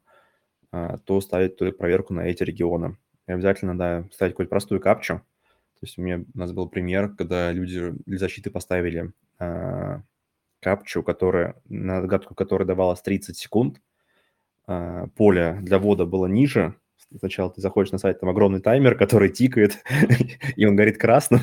[0.72, 2.98] а, то ставить только проверку на эти регионы.
[3.28, 5.16] И обязательно, да, ставить какую-то простую капчу.
[5.16, 9.12] То есть у меня у нас был пример, когда люди для защиты поставили
[10.62, 13.82] капчу, которая, на отгадку которой давалось 30 секунд.
[14.68, 16.76] А, поле для ввода было ниже.
[17.18, 19.84] Сначала ты заходишь на сайт, там огромный таймер, который тикает,
[20.56, 21.42] и он горит красным.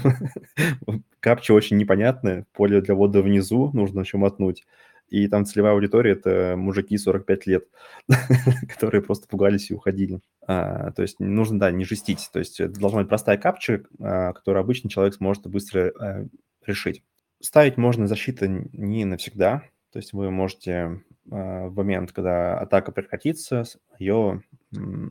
[1.21, 2.47] Капча очень непонятная.
[2.53, 4.65] Поле для ввода внизу, нужно еще мотнуть.
[5.09, 7.65] И там целевая аудитория– это мужики 45 лет,
[8.69, 10.21] которые просто пугались и уходили.
[10.47, 12.29] А, то есть нужно, да, не жестить.
[12.33, 16.27] То есть это должна быть простая капча, а, которую обычный человек сможет быстро а,
[16.65, 17.03] решить.
[17.41, 23.65] Ставить можно защиту не навсегда, то есть вы можете а, в момент, когда атака прекратится,
[23.99, 24.43] ее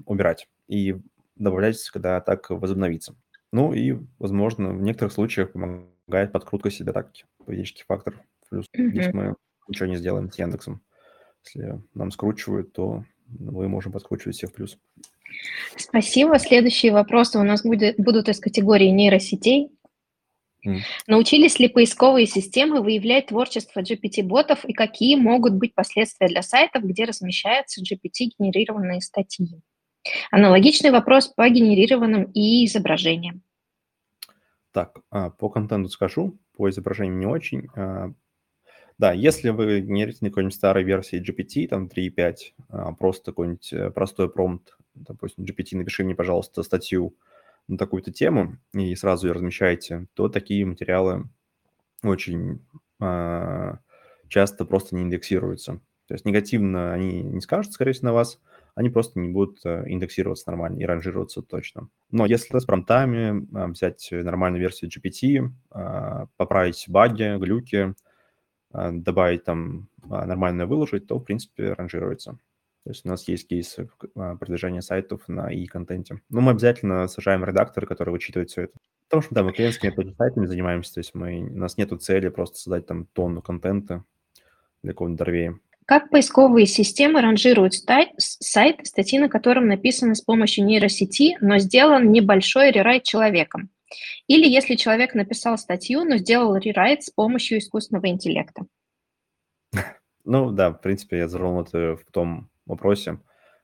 [0.05, 0.97] убирать и
[1.35, 3.15] добавлять, когда атака возобновится.
[3.51, 8.21] Ну и, возможно, в некоторых случаях помогает подкрутка себе атаки, поведенческий фактор.
[8.49, 8.89] Плюс mm-hmm.
[8.89, 9.35] здесь мы
[9.67, 10.81] ничего не сделаем с Яндексом.
[11.45, 14.77] Если нам скручивают, то мы можем подкручивать всех плюс.
[15.75, 16.39] Спасибо.
[16.39, 19.71] Следующие вопросы у нас будет, будут из категории нейросетей.
[21.07, 27.05] Научились ли поисковые системы выявлять творчество GPT-ботов и какие могут быть последствия для сайтов, где
[27.05, 29.61] размещаются GPT-генерированные статьи?
[30.31, 33.43] Аналогичный вопрос по генерированным и изображениям.
[34.71, 37.69] Так, а, по контенту скажу, по изображению не очень.
[38.97, 43.91] Да, если вы не на какой-нибудь старой версии GPT, там 3.5, а, просто какой-нибудь э,
[43.91, 47.15] простой промпт, допустим, GPT, напиши мне, пожалуйста, статью
[47.67, 51.25] на такую-то тему и сразу ее размещаете, то такие материалы
[52.03, 52.65] очень
[52.99, 53.79] а,
[54.29, 55.81] часто просто не индексируются.
[56.07, 58.39] То есть негативно они не скажут, скорее всего, на вас,
[58.73, 61.89] они просто не будут э, индексироваться нормально и ранжироваться точно.
[62.09, 65.51] Но если с промптами а, взять нормальную версию GPT,
[66.37, 67.93] поправить баги, глюки,
[68.71, 72.37] добавить там а, нормально выложить, то, в принципе, ранжируется.
[72.83, 76.21] То есть у нас есть кейсы а, продвижения сайтов на и-контенте.
[76.29, 78.73] Но мы обязательно сажаем редакторы, которые вычитывают все это.
[79.09, 82.57] Потому что, да, мы клиентскими сайтами занимаемся, то есть мы, у нас нет цели просто
[82.57, 84.03] создать там тонну контента
[84.83, 85.59] для какого-нибудь дорвея.
[85.85, 92.11] Как поисковые системы ранжируют сайт, сайт, статьи на котором написаны с помощью нейросети, но сделан
[92.11, 93.69] небольшой рерайт человеком?
[94.27, 98.65] Или если человек написал статью, но сделал рерайт с помощью искусственного интеллекта.
[100.29, 103.19] Ну да, в принципе, я затронул это в том вопросе.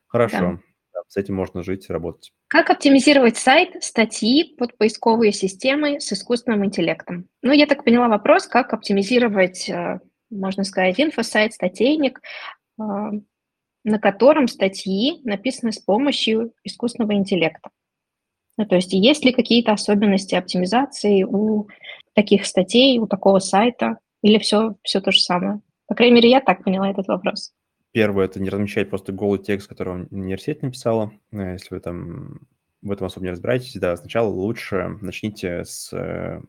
[0.08, 0.60] Хорошо,
[0.94, 1.02] да.
[1.10, 2.32] с этим можно жить и работать.
[2.48, 7.28] Как оптимизировать сайт, статьи под поисковые системы с искусственным интеллектом?
[7.42, 12.22] Ну, я так поняла вопрос, как оптимизировать, э, можно сказать, инфосайт, статейник,
[12.80, 12.84] э,
[13.84, 17.72] на котором статьи написаны с помощью искусственного интеллекта.
[18.58, 21.68] Ну, то есть есть ли какие-то особенности оптимизации у
[22.14, 25.62] таких статей, у такого сайта, или все, все то же самое?
[25.88, 27.54] По крайней мере, я так поняла этот вопрос.
[27.92, 31.12] Первое– это не размещать просто голый текст, который университет написала.
[31.32, 32.48] Э, если вы там
[32.82, 36.42] в этом особо не разбираетесь, да, сначала лучше начните с э,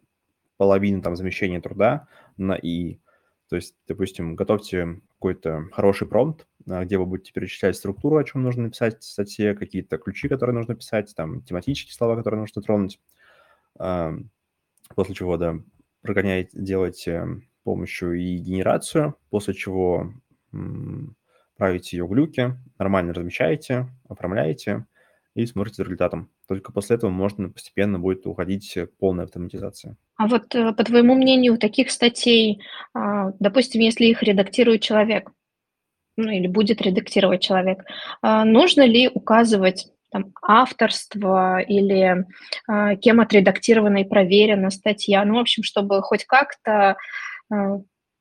[0.57, 2.99] половины там замещения труда на «и».
[3.51, 8.43] То есть, допустим, готовьте какой-то хороший промпт, а, где вы будете перечислять структуру, о чем
[8.43, 13.01] нужно написать в статье, какие-то ключи, которые нужно писать, там, тематические слова, которые нужно тронуть.
[13.79, 14.13] А,
[14.95, 15.57] после чего, да,
[16.03, 20.13] прогоняете, делаете помощью и генерацию, после чего
[21.57, 24.85] правите ее глюки, нормально размещаете, оформляете
[25.35, 26.31] и смотрите за результатом.
[26.49, 29.97] Только после этого можно постепенно будет уходить к полной автоматизации.
[30.17, 32.63] А вот э, по твоему мнению, таких статей,
[32.95, 35.31] а, допустим, если их редактирует человек,
[36.17, 37.85] ну или будет редактировать человек,
[38.23, 42.25] а, нужно ли указывать там, авторство или
[42.69, 46.97] а, кем отредактирована и проверена статья, ну, в общем, чтобы хоть как-то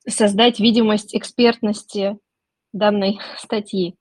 [0.05, 2.17] создать видимость экспертности
[2.73, 3.95] данной статьи.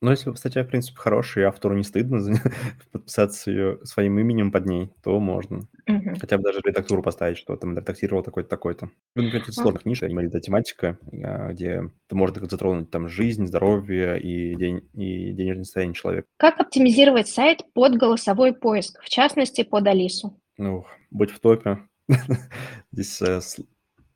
[0.00, 2.20] Ну, если статья, в принципе, хорошая, и автору не стыдно
[2.92, 5.68] подписаться ее своим именем под ней, то можно.
[5.88, 6.16] Угу.
[6.20, 8.90] Хотя бы даже редактуру поставить, что там редактировал такой-то, такой-то.
[9.16, 14.20] Ну, какие-то сложных ниш, или это тематика, а, где ты можешь затронуть там жизнь, здоровье
[14.20, 16.28] и, день, и денежное состояние человека.
[16.36, 20.40] Как оптимизировать сайт под голосовой поиск, в частности, под Алису?
[20.58, 21.78] Ну, быть в топе.
[22.92, 23.40] Здесь, э,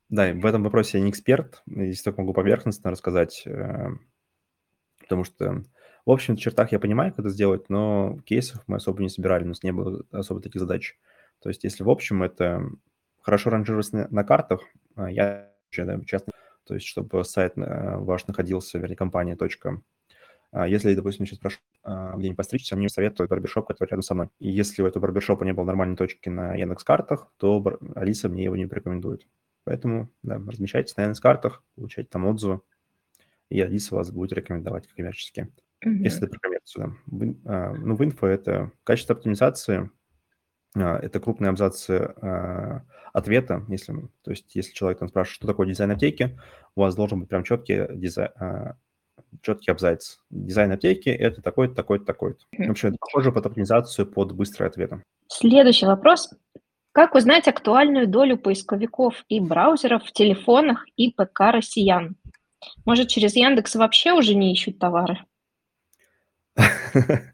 [0.09, 3.89] да, в этом вопросе я не эксперт, здесь только могу поверхностно рассказать э,
[5.13, 5.63] потому что
[6.07, 9.49] в общем чертах я понимаю, как это сделать, но кейсов мы особо не собирали, у
[9.49, 10.97] нас не было особо таких задач.
[11.43, 12.63] То есть если в общем это
[13.21, 14.63] хорошо ранжироваться на, картах,
[14.97, 16.33] а, я часто,
[16.65, 19.83] то есть чтобы сайт э, ваш находился, вернее, компания точка.
[20.51, 24.31] А, если, допустим, сейчас прошу а, где-нибудь постричься, мне советуют барбершоп, который рядом со мной.
[24.39, 27.63] И если у этого барбершопа не было нормальной точки на Яндекс.Картах, то
[27.95, 29.27] Алиса мне его не порекомендует.
[29.65, 32.63] Поэтому, да, размещайтесь на Яндекс.Картах, получайте там отзывы,
[33.53, 35.49] и Алиса вас будет рекомендовать коммерчески.
[35.85, 35.99] Mm-hmm.
[36.05, 36.97] Если это про коммерцию.
[37.07, 37.27] Да.
[37.45, 39.91] А, ну, в инфо это качество оптимизации,
[40.75, 45.67] а, это крупные абзацы а, ответа, если, то есть если человек там спрашивает, что такое
[45.67, 46.39] дизайн аптеки,
[46.77, 48.31] у вас должен быть прям четкий дизайн,
[49.43, 50.17] четкий абзац.
[50.31, 52.45] Дизайн аптеки– это такой-то, такой-то, такой-то.
[52.57, 55.03] В общем, это похоже под оптимизацию, под быстрые ответы.
[55.29, 56.31] Следующий вопрос.
[56.93, 62.17] Как узнать актуальную долю поисковиков и браузеров в телефонах и ПК россиян?
[62.85, 65.19] Может, через Яндекс вообще уже не ищут товары?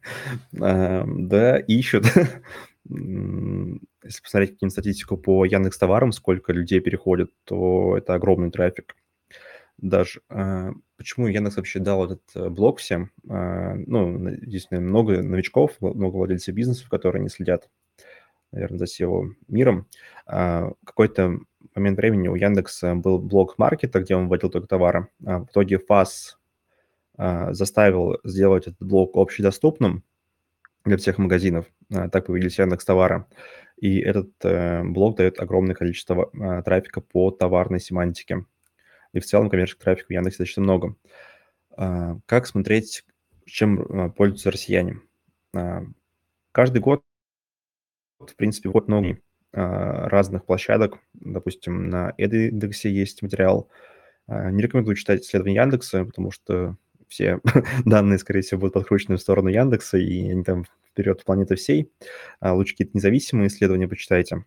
[0.53, 2.07] Да, ищут.
[2.89, 8.97] Если посмотреть какую-нибудь статистику по Яндекс товарам, сколько людей переходит, то это огромный трафик.
[9.77, 13.13] Даже э, почему Яндекс вообще дал этот э, блок всем?
[13.29, 17.69] Э, ну, здесь много новичков, много владельцев бизнесов, которые не следят,
[18.51, 19.87] наверное, за SEO миром.
[20.27, 21.39] Какой-то
[21.75, 25.09] момент времени у Яндекса был блок маркета, где он вводил только товары.
[25.25, 26.39] А в итоге ФАС
[27.17, 30.05] а, заставил сделать этот блок общедоступным
[30.85, 31.67] для всех магазинов.
[31.93, 33.27] А, так появились Яндекс товары.
[33.77, 36.33] И этот э, блок дает огромное количество
[36.65, 38.45] трафика по товарной семантике.
[39.13, 40.97] И в целом коммерческого трафика в Яндексе достаточно много.
[42.27, 43.05] Как смотреть,
[43.45, 45.01] чем пользуются россияне?
[46.51, 47.05] Каждый год,
[48.19, 49.19] в принципе, вот много
[49.53, 50.99] разных площадок.
[51.15, 53.69] Допустим, на индексе есть материал.
[54.27, 56.77] Не рекомендую читать исследования Яндекса, потому что
[57.09, 57.41] все
[57.85, 61.91] данные, скорее всего, будут подкручены в сторону Яндекса, и они там вперед планеты всей.
[62.43, 64.45] Лучше какие-то независимые исследования почитайте.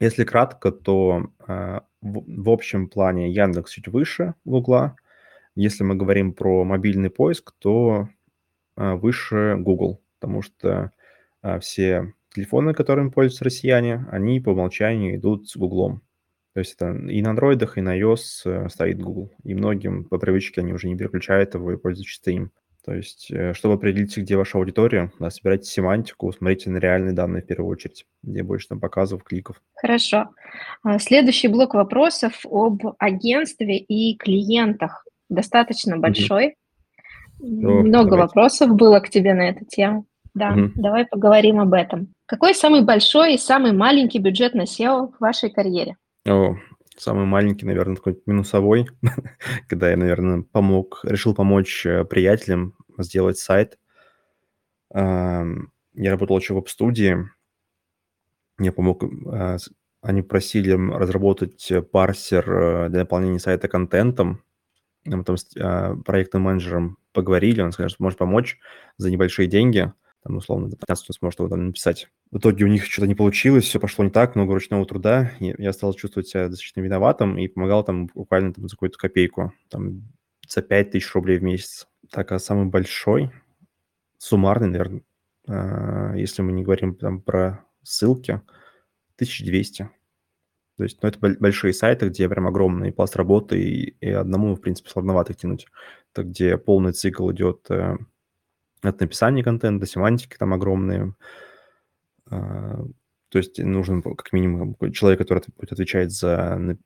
[0.00, 4.96] Если кратко, то в, в общем плане Яндекс чуть выше Гугла.
[5.54, 8.08] Если мы говорим про мобильный поиск, то
[8.76, 10.92] выше Google, потому что
[11.60, 16.02] все телефоны, которыми пользуются россияне, они по умолчанию идут с Гуглом.
[16.54, 19.32] То есть это и на андроидах, и на iOS э, стоит Google.
[19.44, 22.50] И многим по привычке они уже не переключают его и пользуются чисто им.
[22.84, 27.42] То есть, э, чтобы определить, где ваша аудитория, да, собирайте семантику, смотрите на реальные данные
[27.42, 29.60] в первую очередь, где больше там показов, кликов.
[29.74, 30.30] Хорошо.
[30.82, 35.06] А, следующий блок вопросов об агентстве и клиентах.
[35.28, 36.56] Достаточно большой.
[37.40, 37.82] Mm-hmm.
[37.82, 38.16] Много давайте.
[38.16, 40.07] вопросов было к тебе на эту тему.
[40.38, 40.70] Да, угу.
[40.76, 42.14] давай поговорим об этом.
[42.26, 45.96] Какой самый большой и самый маленький бюджет на SEO в вашей карьере?
[46.28, 46.54] О,
[46.96, 48.86] самый маленький, наверное, такой минусовой,
[49.68, 53.78] когда я, наверное, помог, решил помочь э, приятелям сделать сайт.
[54.94, 57.16] Я работал еще в веб-студии.
[58.60, 59.56] Я помог, э,
[60.02, 64.44] они просили разработать парсер э, для наполнения сайта контентом.
[65.04, 65.46] Мы там с
[66.04, 68.58] проектным менеджером поговорили, он сказал, что может помочь
[68.98, 69.92] за небольшие деньги–
[70.28, 72.08] там, условно, до 15 сможет его там написать.
[72.30, 75.32] В итоге у них что-то не получилось, все пошло не так, много ручного труда.
[75.40, 79.52] И я стал чувствовать себя достаточно виноватым и помогал там буквально там, за какую-то копейку,
[79.70, 80.02] там,
[80.46, 81.88] за 5 тысяч рублей в месяц.
[82.10, 83.30] Так, а самый большой,
[84.18, 85.02] суммарный, наверное,
[85.48, 88.42] э, если мы не говорим там про ссылки,
[89.16, 89.88] 1200.
[90.76, 94.60] То есть, ну, это большие сайты, где прям огромный пласт работы, и, и одному, в
[94.60, 95.66] принципе, сложновато тянуть.
[96.12, 97.96] Это где полный цикл идет э,
[98.82, 101.14] от написания контента, семантики там огромные.
[102.30, 102.84] А,
[103.30, 106.76] то есть нужен как минимум человек, который отвечать за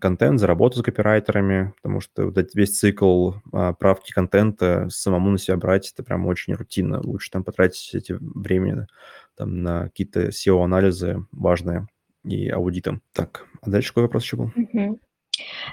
[0.00, 5.38] контент, за работу с копирайтерами, потому что вот весь цикл а, правки контента самому на
[5.38, 7.00] себя брать, это прям очень рутинно.
[7.00, 8.88] Лучше там потратить эти время
[9.36, 11.86] там, на какие-то SEO-анализы важные
[12.24, 13.00] и аудиты.
[13.12, 14.50] Так, а дальше какой вопрос еще был?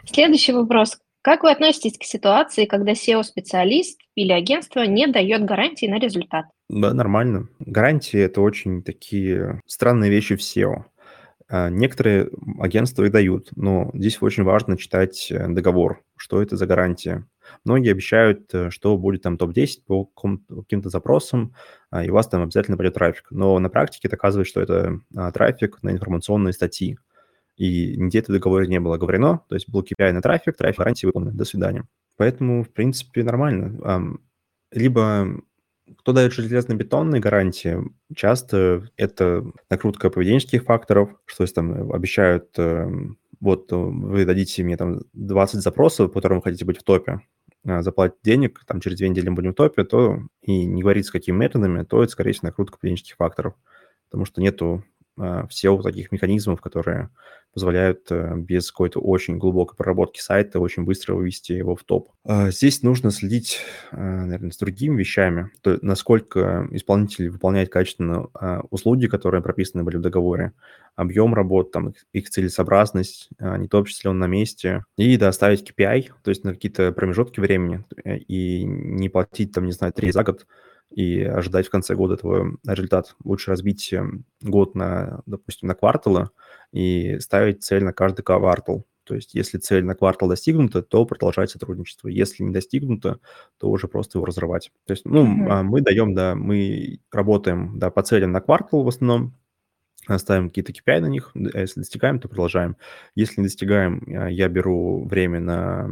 [0.06, 0.99] Следующий вопрос.
[1.23, 6.47] Как вы относитесь к ситуации, когда SEO-специалист или агентство не дает гарантии на результат?
[6.67, 7.47] Да, нормально.
[7.59, 10.83] Гарантии– это очень такие странные вещи в SEO.
[11.47, 16.65] А, некоторые агентства и дают, но здесь очень важно читать э, договор, что это за
[16.65, 17.25] гарантия.
[17.63, 21.55] Многие обещают, э, что будет там топ-10 по каким-то запросам,
[21.89, 23.27] а, и у вас там обязательно пойдет трафик.
[23.29, 26.97] Но на практике это оказывает, что это а, трафик на информационные статьи
[27.55, 30.79] и нигде это в договоре не было говорено, то есть был KPI на трафик, трафик
[30.79, 31.87] гарантии выполнены, до свидания.
[32.17, 34.17] Поэтому, в принципе, нормально.
[34.71, 35.41] Либо
[35.97, 37.79] кто дает железно-бетонные гарантии,
[38.15, 45.01] часто это накрутка поведенческих факторов, что есть там обещают, эм, вот вы дадите мне там
[45.13, 47.19] 20 запросов, по которым вы хотите быть в топе,
[47.65, 51.11] а, заплатить денег, там через две недели будем в топе, то и не говорить с
[51.11, 53.55] какими методами, то это, скорее всего, накрутка поведенческих факторов,
[54.09, 54.83] потому что нету
[55.17, 57.09] а, все таких механизмов, которые
[57.53, 62.09] позволяют э, без какой-то очень глубокой проработки сайта очень быстро вывести его в топ.
[62.25, 63.59] А, здесь нужно следить,
[63.91, 68.27] а, наверное, с другими вещами, то, насколько исполнитель выполняет качественно
[68.69, 70.53] услуги, которые прописаны были в договоре,
[70.95, 76.11] объем работ, там, их целесообразность, не топчется ли он на месте, и да, ставить KPI,
[76.23, 80.23] то есть на какие-то промежутки времени, э, и не платить, там, не знаю, три за
[80.23, 80.45] год,
[80.91, 83.15] и ожидать в конце года твой результат.
[83.23, 86.29] Лучше разбить эм, год на, допустим, на кварталы
[86.73, 88.86] и ставить цель на каждый квартал.
[89.05, 92.07] То есть если цель на квартал достигнута, то продолжать сотрудничество.
[92.07, 93.19] Если не достигнута,
[93.57, 94.71] то уже просто его разрывать.
[94.86, 95.63] То есть, ну, mm-hmm.
[95.63, 99.33] мы даем, да, мы работаем, да, по целям на квартал в основном,
[100.17, 102.75] ставим какие-то KPI на них, если достигаем, то продолжаем.
[103.15, 105.89] Если не достигаем, а, я беру время на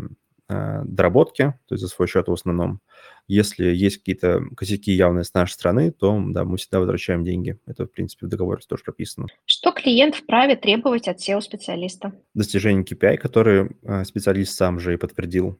[0.86, 2.80] доработки, то есть за свой счет в основном.
[3.28, 7.58] Если есть какие-то косяки явные с нашей стороны, то да, мы всегда возвращаем деньги.
[7.66, 9.28] Это, в принципе, в договоре тоже прописано.
[9.46, 12.14] Что клиент вправе требовать от SEO-специалиста?
[12.34, 15.60] Достижение KPI, который э, специалист сам же и подтвердил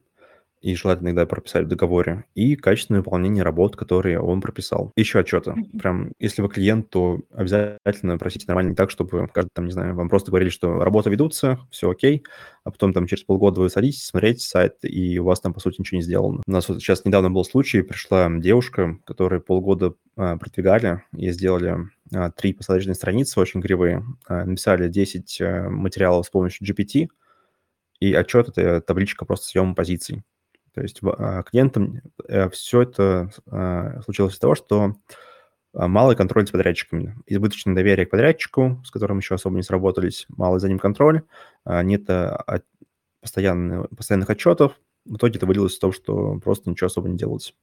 [0.62, 4.91] и желательно иногда прописать в договоре, и качественное выполнение работ, которые он прописал.
[4.95, 5.55] Еще отчеты.
[5.78, 10.09] Прям, если вы клиент, то обязательно просите нормально так, чтобы каждый, там, не знаю, вам
[10.09, 12.24] просто говорили, что работы ведутся, все окей,
[12.64, 15.80] а потом там через полгода вы садитесь, смотреть сайт, и у вас там, по сути,
[15.80, 16.41] ничего не сделано.
[16.45, 21.78] У нас вот сейчас недавно был случай, пришла девушка, которая полгода а, продвигали и сделали
[22.14, 27.07] а, три посадочные страницы, очень кривые, а, написали 10 а, материалов с помощью GPT,
[27.99, 30.24] и отчет— это табличка просто съема позиций.
[30.74, 34.96] То есть а, клиентам э, все это а, случилось из-за того, что
[35.74, 37.16] А, малый контроль с подрядчиками.
[37.28, 41.22] Избыточное доверие к подрядчику, с которым еще особо не сработались, малый за ним контроль,
[41.66, 42.06] нет
[43.22, 44.80] постоянных, постоянных отчетов.
[45.06, 47.54] В итоге это вылилось в том, что просто ничего особо не делалось.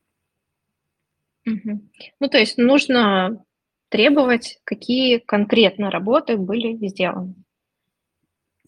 [1.44, 3.44] Ну, то есть нужно
[3.90, 7.34] требовать, какие конкретно работы были сделаны.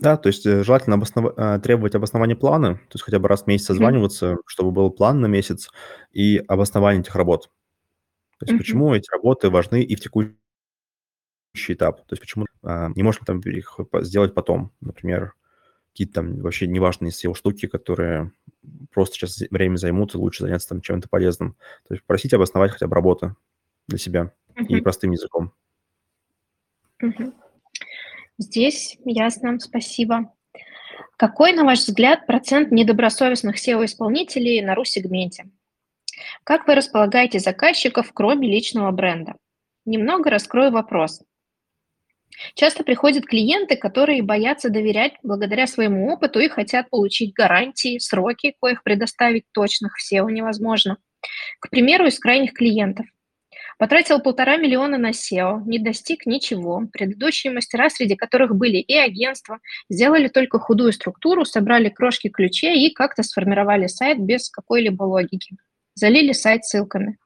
[0.01, 1.34] Да, то есть э, желательно обоснов...
[1.62, 4.42] требовать обоснования плана, то есть хотя бы раз в месяц созваниваться, mm-hmm.
[4.46, 5.70] чтобы был план на месяц
[6.11, 7.51] и обоснование этих работ.
[8.38, 8.59] То есть mm-hmm.
[8.59, 10.34] почему эти работы важны и в текущий
[11.68, 11.98] этап.
[12.07, 14.72] То есть почему а, не можем там их сделать потом.
[14.80, 15.34] Например,
[15.92, 18.32] какие-то там вообще неважные SEO штуки, которые
[18.94, 21.57] просто сейчас время займут, и лучше заняться там чем-то полезным.
[21.88, 23.36] То есть просить обосновать хотя бы работы
[23.86, 24.66] для себя mm-hmm.
[24.68, 25.53] и простым языком.
[27.03, 27.34] Mm-hmm.
[28.41, 30.32] Здесь ясно, спасибо.
[31.18, 35.51] Какой, на ваш взгляд, процент недобросовестных SEO-исполнителей на RU-сегменте?
[36.43, 39.34] Как вы располагаете заказчиков, кроме личного бренда?
[39.84, 41.20] Немного раскрою вопрос.
[42.55, 48.82] Часто приходят клиенты, которые боятся доверять благодаря своему опыту и хотят получить гарантии, сроки, коих
[48.82, 50.97] предоставить точных в SEO невозможно.
[51.59, 53.05] К примеру, из крайних клиентов.
[53.80, 56.84] Потратил полтора миллиона на SEO, не достиг ничего.
[56.92, 59.58] Предыдущие мастера, среди которых были и агентства,
[59.88, 65.56] сделали только худую структуру, собрали крошки ключей и как-то сформировали сайт без какой-либо логики
[66.00, 67.18] залили сайт ссылками.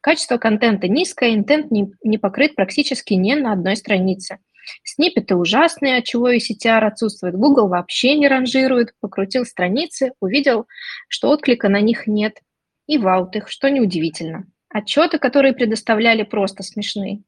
[0.00, 4.38] Качество контента низкое, интент не, не покрыт практически ни на одной странице.
[4.84, 7.34] Сниппеты ужасные, от чего и CTR отсутствует.
[7.34, 8.92] Google вообще не ранжирует.
[9.00, 10.66] Покрутил страницы, увидел,
[11.08, 12.38] что отклика на них нет.
[12.86, 14.46] И ваут их, что неудивительно.
[14.70, 17.22] Отчеты, которые предоставляли, просто смешные.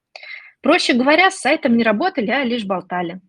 [0.62, 3.20] Проще говоря, с сайтом не работали, а лишь болтали.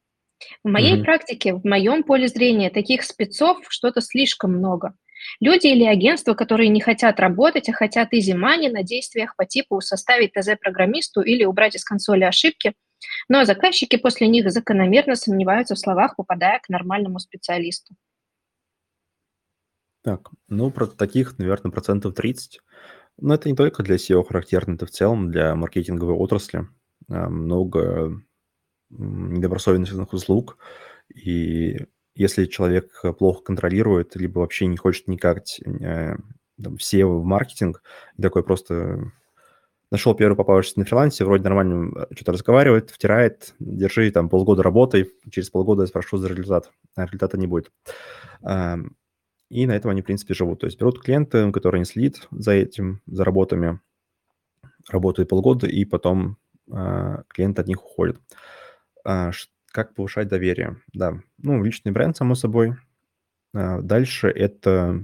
[0.63, 1.03] В моей mm-hmm.
[1.03, 4.95] практике, в моем поле зрения, таких спецов что-то слишком много.
[5.39, 9.79] Люди или агентства, которые не хотят работать, а хотят изи money на действиях по типу
[9.79, 12.73] составить ТЗ программисту или убрать из консоли ошибки,
[13.29, 17.95] но заказчики после них закономерно сомневаются в словах, попадая к нормальному специалисту.
[20.03, 22.59] Так, ну, про таких, наверное, процентов 30.
[23.21, 26.67] Но это не только для SEO характерно, это в целом для маркетинговой отрасли.
[27.09, 28.21] А, много
[28.89, 30.57] недобросовестных услуг,
[31.13, 36.15] и если человек э, плохо контролирует, либо вообще не хочет никак э,
[36.61, 37.83] там, SEO в маркетинг,
[38.21, 39.11] такой просто
[39.91, 45.09] нашел первый попавшийся на фрилансе, вроде нормально э, что-то разговаривает, втирает, держи там полгода работай,
[45.29, 47.71] через полгода я спрошу за результат, а результата не будет.
[49.51, 50.61] И на этом они, в принципе, живут.
[50.61, 53.81] То есть берут клиенты, которые не следит за этим, за работами,
[54.89, 56.37] работают полгода, и потом
[56.67, 58.17] клиент от них уходит.
[59.03, 59.31] А,
[59.65, 60.77] как повышать доверие?
[60.93, 62.77] Да, ну, личный бренд, само собой.
[63.53, 65.03] А, дальше это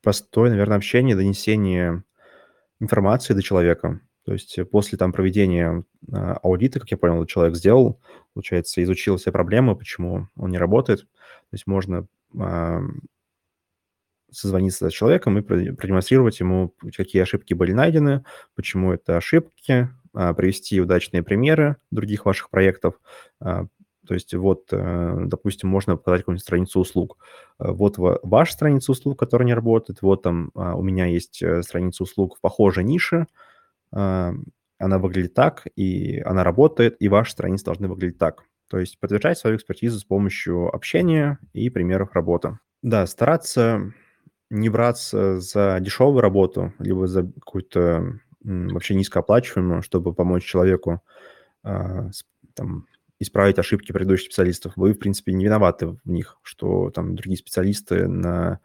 [0.00, 2.04] простое, наверное, общение, донесение
[2.80, 4.00] информации до человека.
[4.24, 8.00] То есть после там проведения а, аудита, как я понял, человек сделал,
[8.32, 11.00] получается, изучил все проблемы, почему он не работает.
[11.00, 12.06] То есть можно
[14.32, 18.24] созвониться с человеком и продемонстрировать ему, какие ошибки были найдены,
[18.54, 22.94] почему это ошибки, а, привести удачные примеры других ваших проектов.
[23.40, 23.66] А,
[24.06, 27.18] то есть вот, э, допустим, можно показать какую-нибудь страницу услуг.
[27.58, 32.02] А, вот ваша страница услуг, которая не работает, вот там у меня есть э, страница
[32.04, 33.26] услуг в похожей нише,
[33.92, 38.44] она выглядит так, и она работает, и ваши страницы должны выглядеть так.
[38.70, 42.58] То есть подтверждать свою экспертизу с помощью общения и примеров работы.
[42.82, 43.92] Да, стараться
[44.48, 51.02] не браться за дешевую работу, либо за какую-то вообще низкооплачиваемую, чтобы помочь человеку
[51.62, 52.10] а,
[52.54, 52.86] там,
[53.18, 54.72] исправить ошибки предыдущих специалистов.
[54.76, 58.60] Вы, в принципе, не виноваты в них, что там другие специалисты на...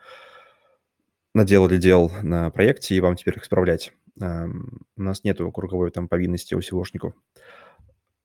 [1.34, 3.92] наделали дел на проекте, и вам теперь их исправлять.
[4.18, 7.14] У нас нет круговой там повинности у SEOшников.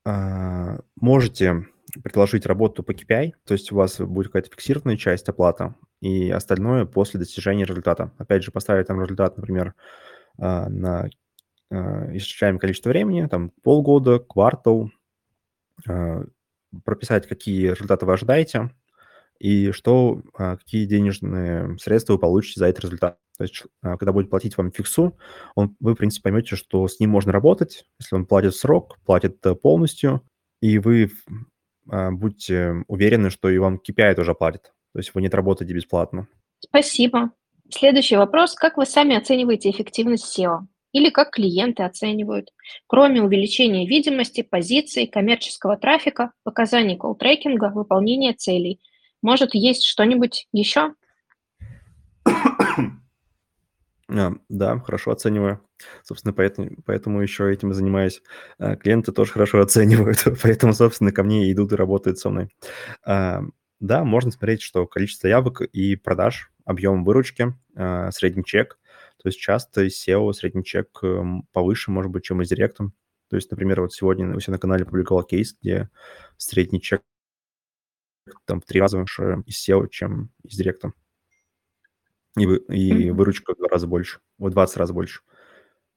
[0.04, 1.66] А, можете
[2.02, 6.86] предложить работу по KPI, то есть у вас будет какая-то фиксированная часть оплата, и остальное
[6.86, 8.12] после достижения результата.
[8.16, 9.74] Опять же, поставить там результат, например,
[10.38, 11.10] а, на
[11.70, 14.90] а, исчисляем количество времени, там полгода, квартал,
[16.84, 18.70] прописать, какие результаты вы ожидаете
[19.38, 23.18] и что, какие денежные средства вы получите за этот результат.
[23.40, 25.16] То есть, когда будет платить вам фиксу,
[25.54, 29.38] он, вы, в принципе, поймете, что с ним можно работать, если он платит срок, платит
[29.46, 30.20] э, полностью,
[30.60, 31.10] и вы
[31.86, 34.74] будьте уверены, что и вам KPI тоже платит.
[34.92, 36.28] То есть вы не отработаете бесплатно.
[36.58, 37.30] Спасибо.
[37.70, 38.54] Следующий вопрос.
[38.54, 40.66] Как вы сами оцениваете эффективность SEO?
[40.92, 42.50] или как клиенты оценивают.
[42.86, 48.80] Кроме увеличения видимости, позиций, коммерческого трафика, показаний колл-трекинга, выполнения целей.
[49.22, 50.94] Может, есть что-нибудь еще?
[54.10, 55.60] А, да, хорошо оцениваю.
[56.02, 58.22] Собственно, поэтому, поэтому еще этим и занимаюсь.
[58.58, 62.48] А, клиенты тоже хорошо оценивают, поэтому, собственно, ко мне идут и работают со мной.
[63.04, 63.42] А,
[63.78, 68.78] да, можно смотреть, что количество явок и продаж, объем выручки, а, средний чек.
[69.22, 72.94] То есть часто SEO средний чек эм, повыше, может быть, чем из директом.
[73.28, 75.90] То есть, например, вот сегодня у себя на канале публиковал кейс, где
[76.38, 77.02] средний чек
[78.46, 80.92] там в три раза выше из SEO, чем из директа.
[82.36, 85.20] И, вы, и выручка в два раза больше, в 20 раз больше.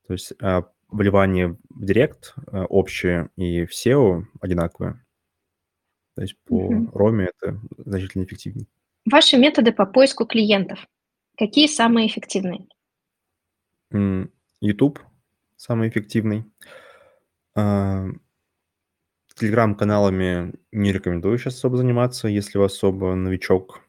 [0.07, 5.05] То есть а, вливание в директ а, общее и в SEO одинаковое.
[6.15, 8.67] То есть по mm Роме это значительно эффективнее.
[9.05, 10.87] Ваши методы по поиску клиентов.
[11.37, 12.67] Какие самые эффективные?
[14.61, 14.99] YouTube
[15.63, 16.43] самый эффективный.
[17.55, 18.07] А,
[19.35, 23.81] телеграм-каналами не рекомендую сейчас особо заниматься, если вы особо новичок.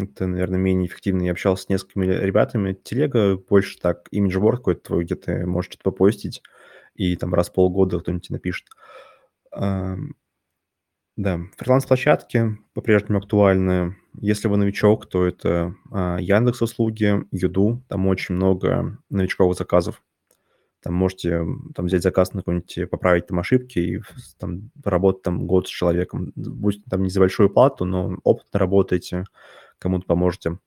[0.00, 1.22] Это, наверное, менее эффективно.
[1.22, 2.72] Я общался с несколькими ребятами.
[2.72, 6.42] Телега больше так, имиджборд какой-то твой, где ты можешь что-то попостить,
[6.94, 8.66] и там раз в полгода кто-нибудь напишет.
[11.16, 13.96] Да, фриланс-площадки по-прежнему актуальны.
[14.20, 20.02] Если вы новичок, то это а, Яндекс услуги, Юду, там очень много новичковых заказов.
[20.82, 21.44] Там можете
[21.74, 24.00] там, взять заказ на какой-нибудь, поправить там ошибки и
[24.38, 26.32] там, поработать там год с человеком.
[26.36, 29.24] Будь там не за большую плату, но опытно работаете,
[29.80, 30.58] кому-то поможете.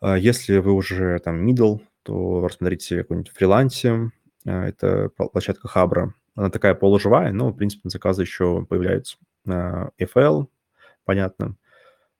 [0.00, 4.10] А если вы уже там middle, то рассмотрите какой-нибудь фрилансе.
[4.46, 6.14] А, это площадка Хабра.
[6.34, 9.16] Она такая полуживая, но, в принципе, заказы еще появляются.
[9.46, 10.46] FL,
[11.04, 11.56] понятно,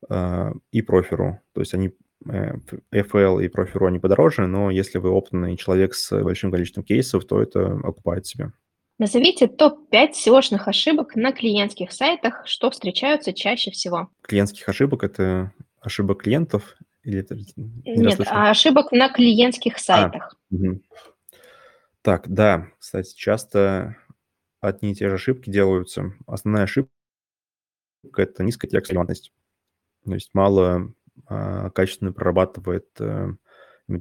[0.09, 1.41] а, и профиру.
[1.53, 1.95] То есть они
[2.29, 2.55] э,
[2.93, 7.41] FL и профиру они подороже, но если вы опытный человек с большим количеством кейсов, то
[7.41, 8.53] это окупает себя.
[8.99, 14.09] Назовите топ-5 SEO-шных ошибок на клиентских сайтах, что встречаются чаще всего.
[14.23, 16.77] Клиентских ошибок– это ошибок клиентов?
[17.03, 17.37] Или это...
[17.57, 20.35] Нет, а ошибок на клиентских а, сайтах.
[20.35, 20.83] А, угу.
[22.03, 23.97] Так, да, кстати, часто
[24.61, 26.13] одни и те же ошибки делаются.
[26.27, 26.91] Основная ошибка
[28.17, 29.33] это низкая текстовая релевантность.
[30.05, 30.93] То есть мало
[31.27, 33.31] а, качественно прорабатывает а,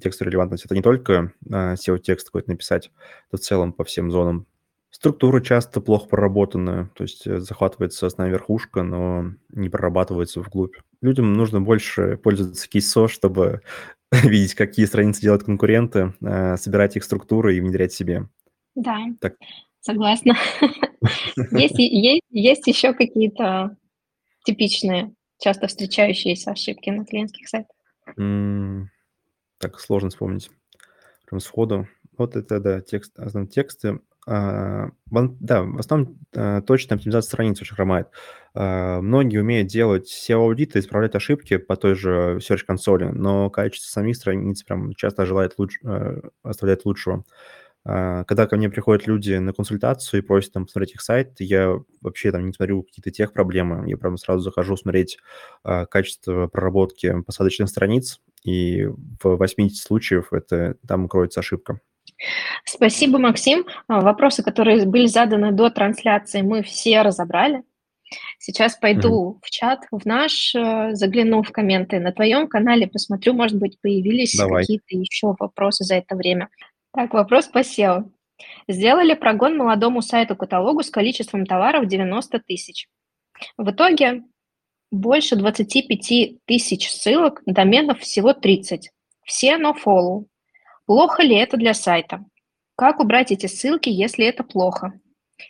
[0.01, 0.65] текстовую релевантность.
[0.65, 2.91] Это не только а, SEO-текст какой-то написать,
[3.29, 4.47] это в целом по всем зонам.
[4.89, 10.77] Структура часто плохо проработана, то есть э, захватывается основная верхушка, но не прорабатывается вглубь.
[11.01, 13.61] Людям нужно больше пользоваться кейсо, чтобы
[14.11, 18.27] видеть, какие страницы делают конкуренты, а, собирать их структуры и внедрять себе.
[18.75, 19.35] Да, так.
[19.79, 20.35] согласна.
[21.51, 23.77] Есть, есть, есть еще какие-то
[24.43, 27.75] типичные, часто встречающиеся ошибки на клиентских сайтах?
[29.59, 30.49] так, сложно вспомнить.
[31.27, 31.87] Прям сходу.
[32.17, 33.99] Вот это, да, текст, основные тексты.
[34.29, 38.07] А, да, в основном а, точно оптимизация страниц очень хромает.
[38.53, 44.17] А, многие умеют делать SEO-аудиты, исправлять ошибки по той же Search консоли, но качество самих
[44.17, 45.79] страниц прям часто желает луч,
[46.43, 47.23] оставляет лучшего.
[47.85, 52.33] Когда ко мне приходят люди на консультацию и просят там посмотреть их сайт, я вообще
[52.33, 55.19] там не смотрю какие-то тех проблемы, я прям сразу захожу смотреть
[55.63, 61.79] качество проработки посадочных страниц, и в 80 случаев это там кроется ошибка.
[62.65, 63.65] Спасибо, Максим.
[63.87, 67.63] А, вопросы, которые были заданы до трансляции, мы все разобрали.
[68.39, 69.39] Сейчас пойду угу.
[69.43, 74.35] в чат, в наш, э, загляну в комменты на твоем канале, посмотрю, может быть, появились
[74.35, 74.63] Давай.
[74.63, 76.49] какие-то еще вопросы за это время.
[76.93, 78.09] Так, вопрос по SEO.
[78.67, 82.87] Сделали прогон молодому сайту-каталогу с количеством товаров 90 тысяч.
[83.57, 84.23] В итоге
[84.91, 88.89] больше 25 тысяч ссылок, доменов всего 30.
[89.25, 90.25] Все nofollow.
[90.87, 92.25] Плохо ли это для сайта?
[92.75, 94.93] Как убрать эти ссылки, если это плохо?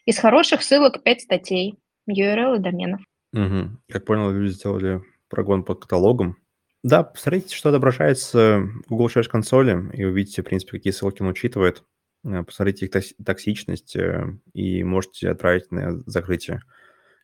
[0.06, 1.78] Из хороших ссылок 5 статей,
[2.10, 3.02] URL и доменов.
[3.34, 3.78] Угу.
[3.88, 6.38] Как понял, люди сделали прогон по каталогам.
[6.84, 11.30] Да, посмотрите, что отображается в Google Search консоли, и увидите, в принципе, какие ссылки он
[11.30, 11.84] учитывает.
[12.26, 12.92] Э, посмотрите их
[13.24, 16.62] токсичность э, и можете отправить на закрытие.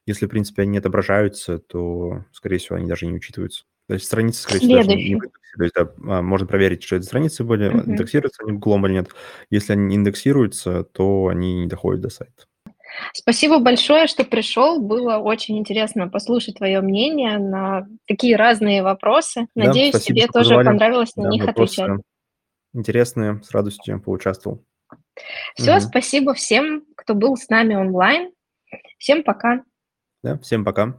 [0.05, 3.63] Если, в принципе, они не отображаются, то, скорее всего, они даже не учитываются.
[3.87, 5.93] То есть страницы, скорее всего, даже не индексируются.
[5.97, 7.85] Да, можно проверить, что эти страницы были, uh-huh.
[7.85, 9.09] индексируются они Google или нет.
[9.49, 12.45] Если они не индексируются, то они не доходят до сайта.
[13.13, 14.79] Спасибо большое, что пришел.
[14.79, 19.47] Было очень интересно послушать твое мнение на такие разные вопросы.
[19.55, 20.65] Надеюсь, спасибо, тебе тоже позвали.
[20.65, 22.01] понравилось на да, них отвечать.
[22.73, 24.63] Интересные, с радостью поучаствовал.
[25.55, 25.81] Все, угу.
[25.81, 28.31] спасибо всем, кто был с нами онлайн.
[28.97, 29.63] Всем пока.
[30.23, 30.97] Да, всем пока.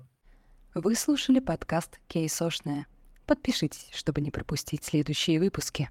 [0.74, 2.88] Вы слушали подкаст «Кейсошная».
[3.26, 5.88] Подпишитесь, чтобы не пропустить следующие выпуски.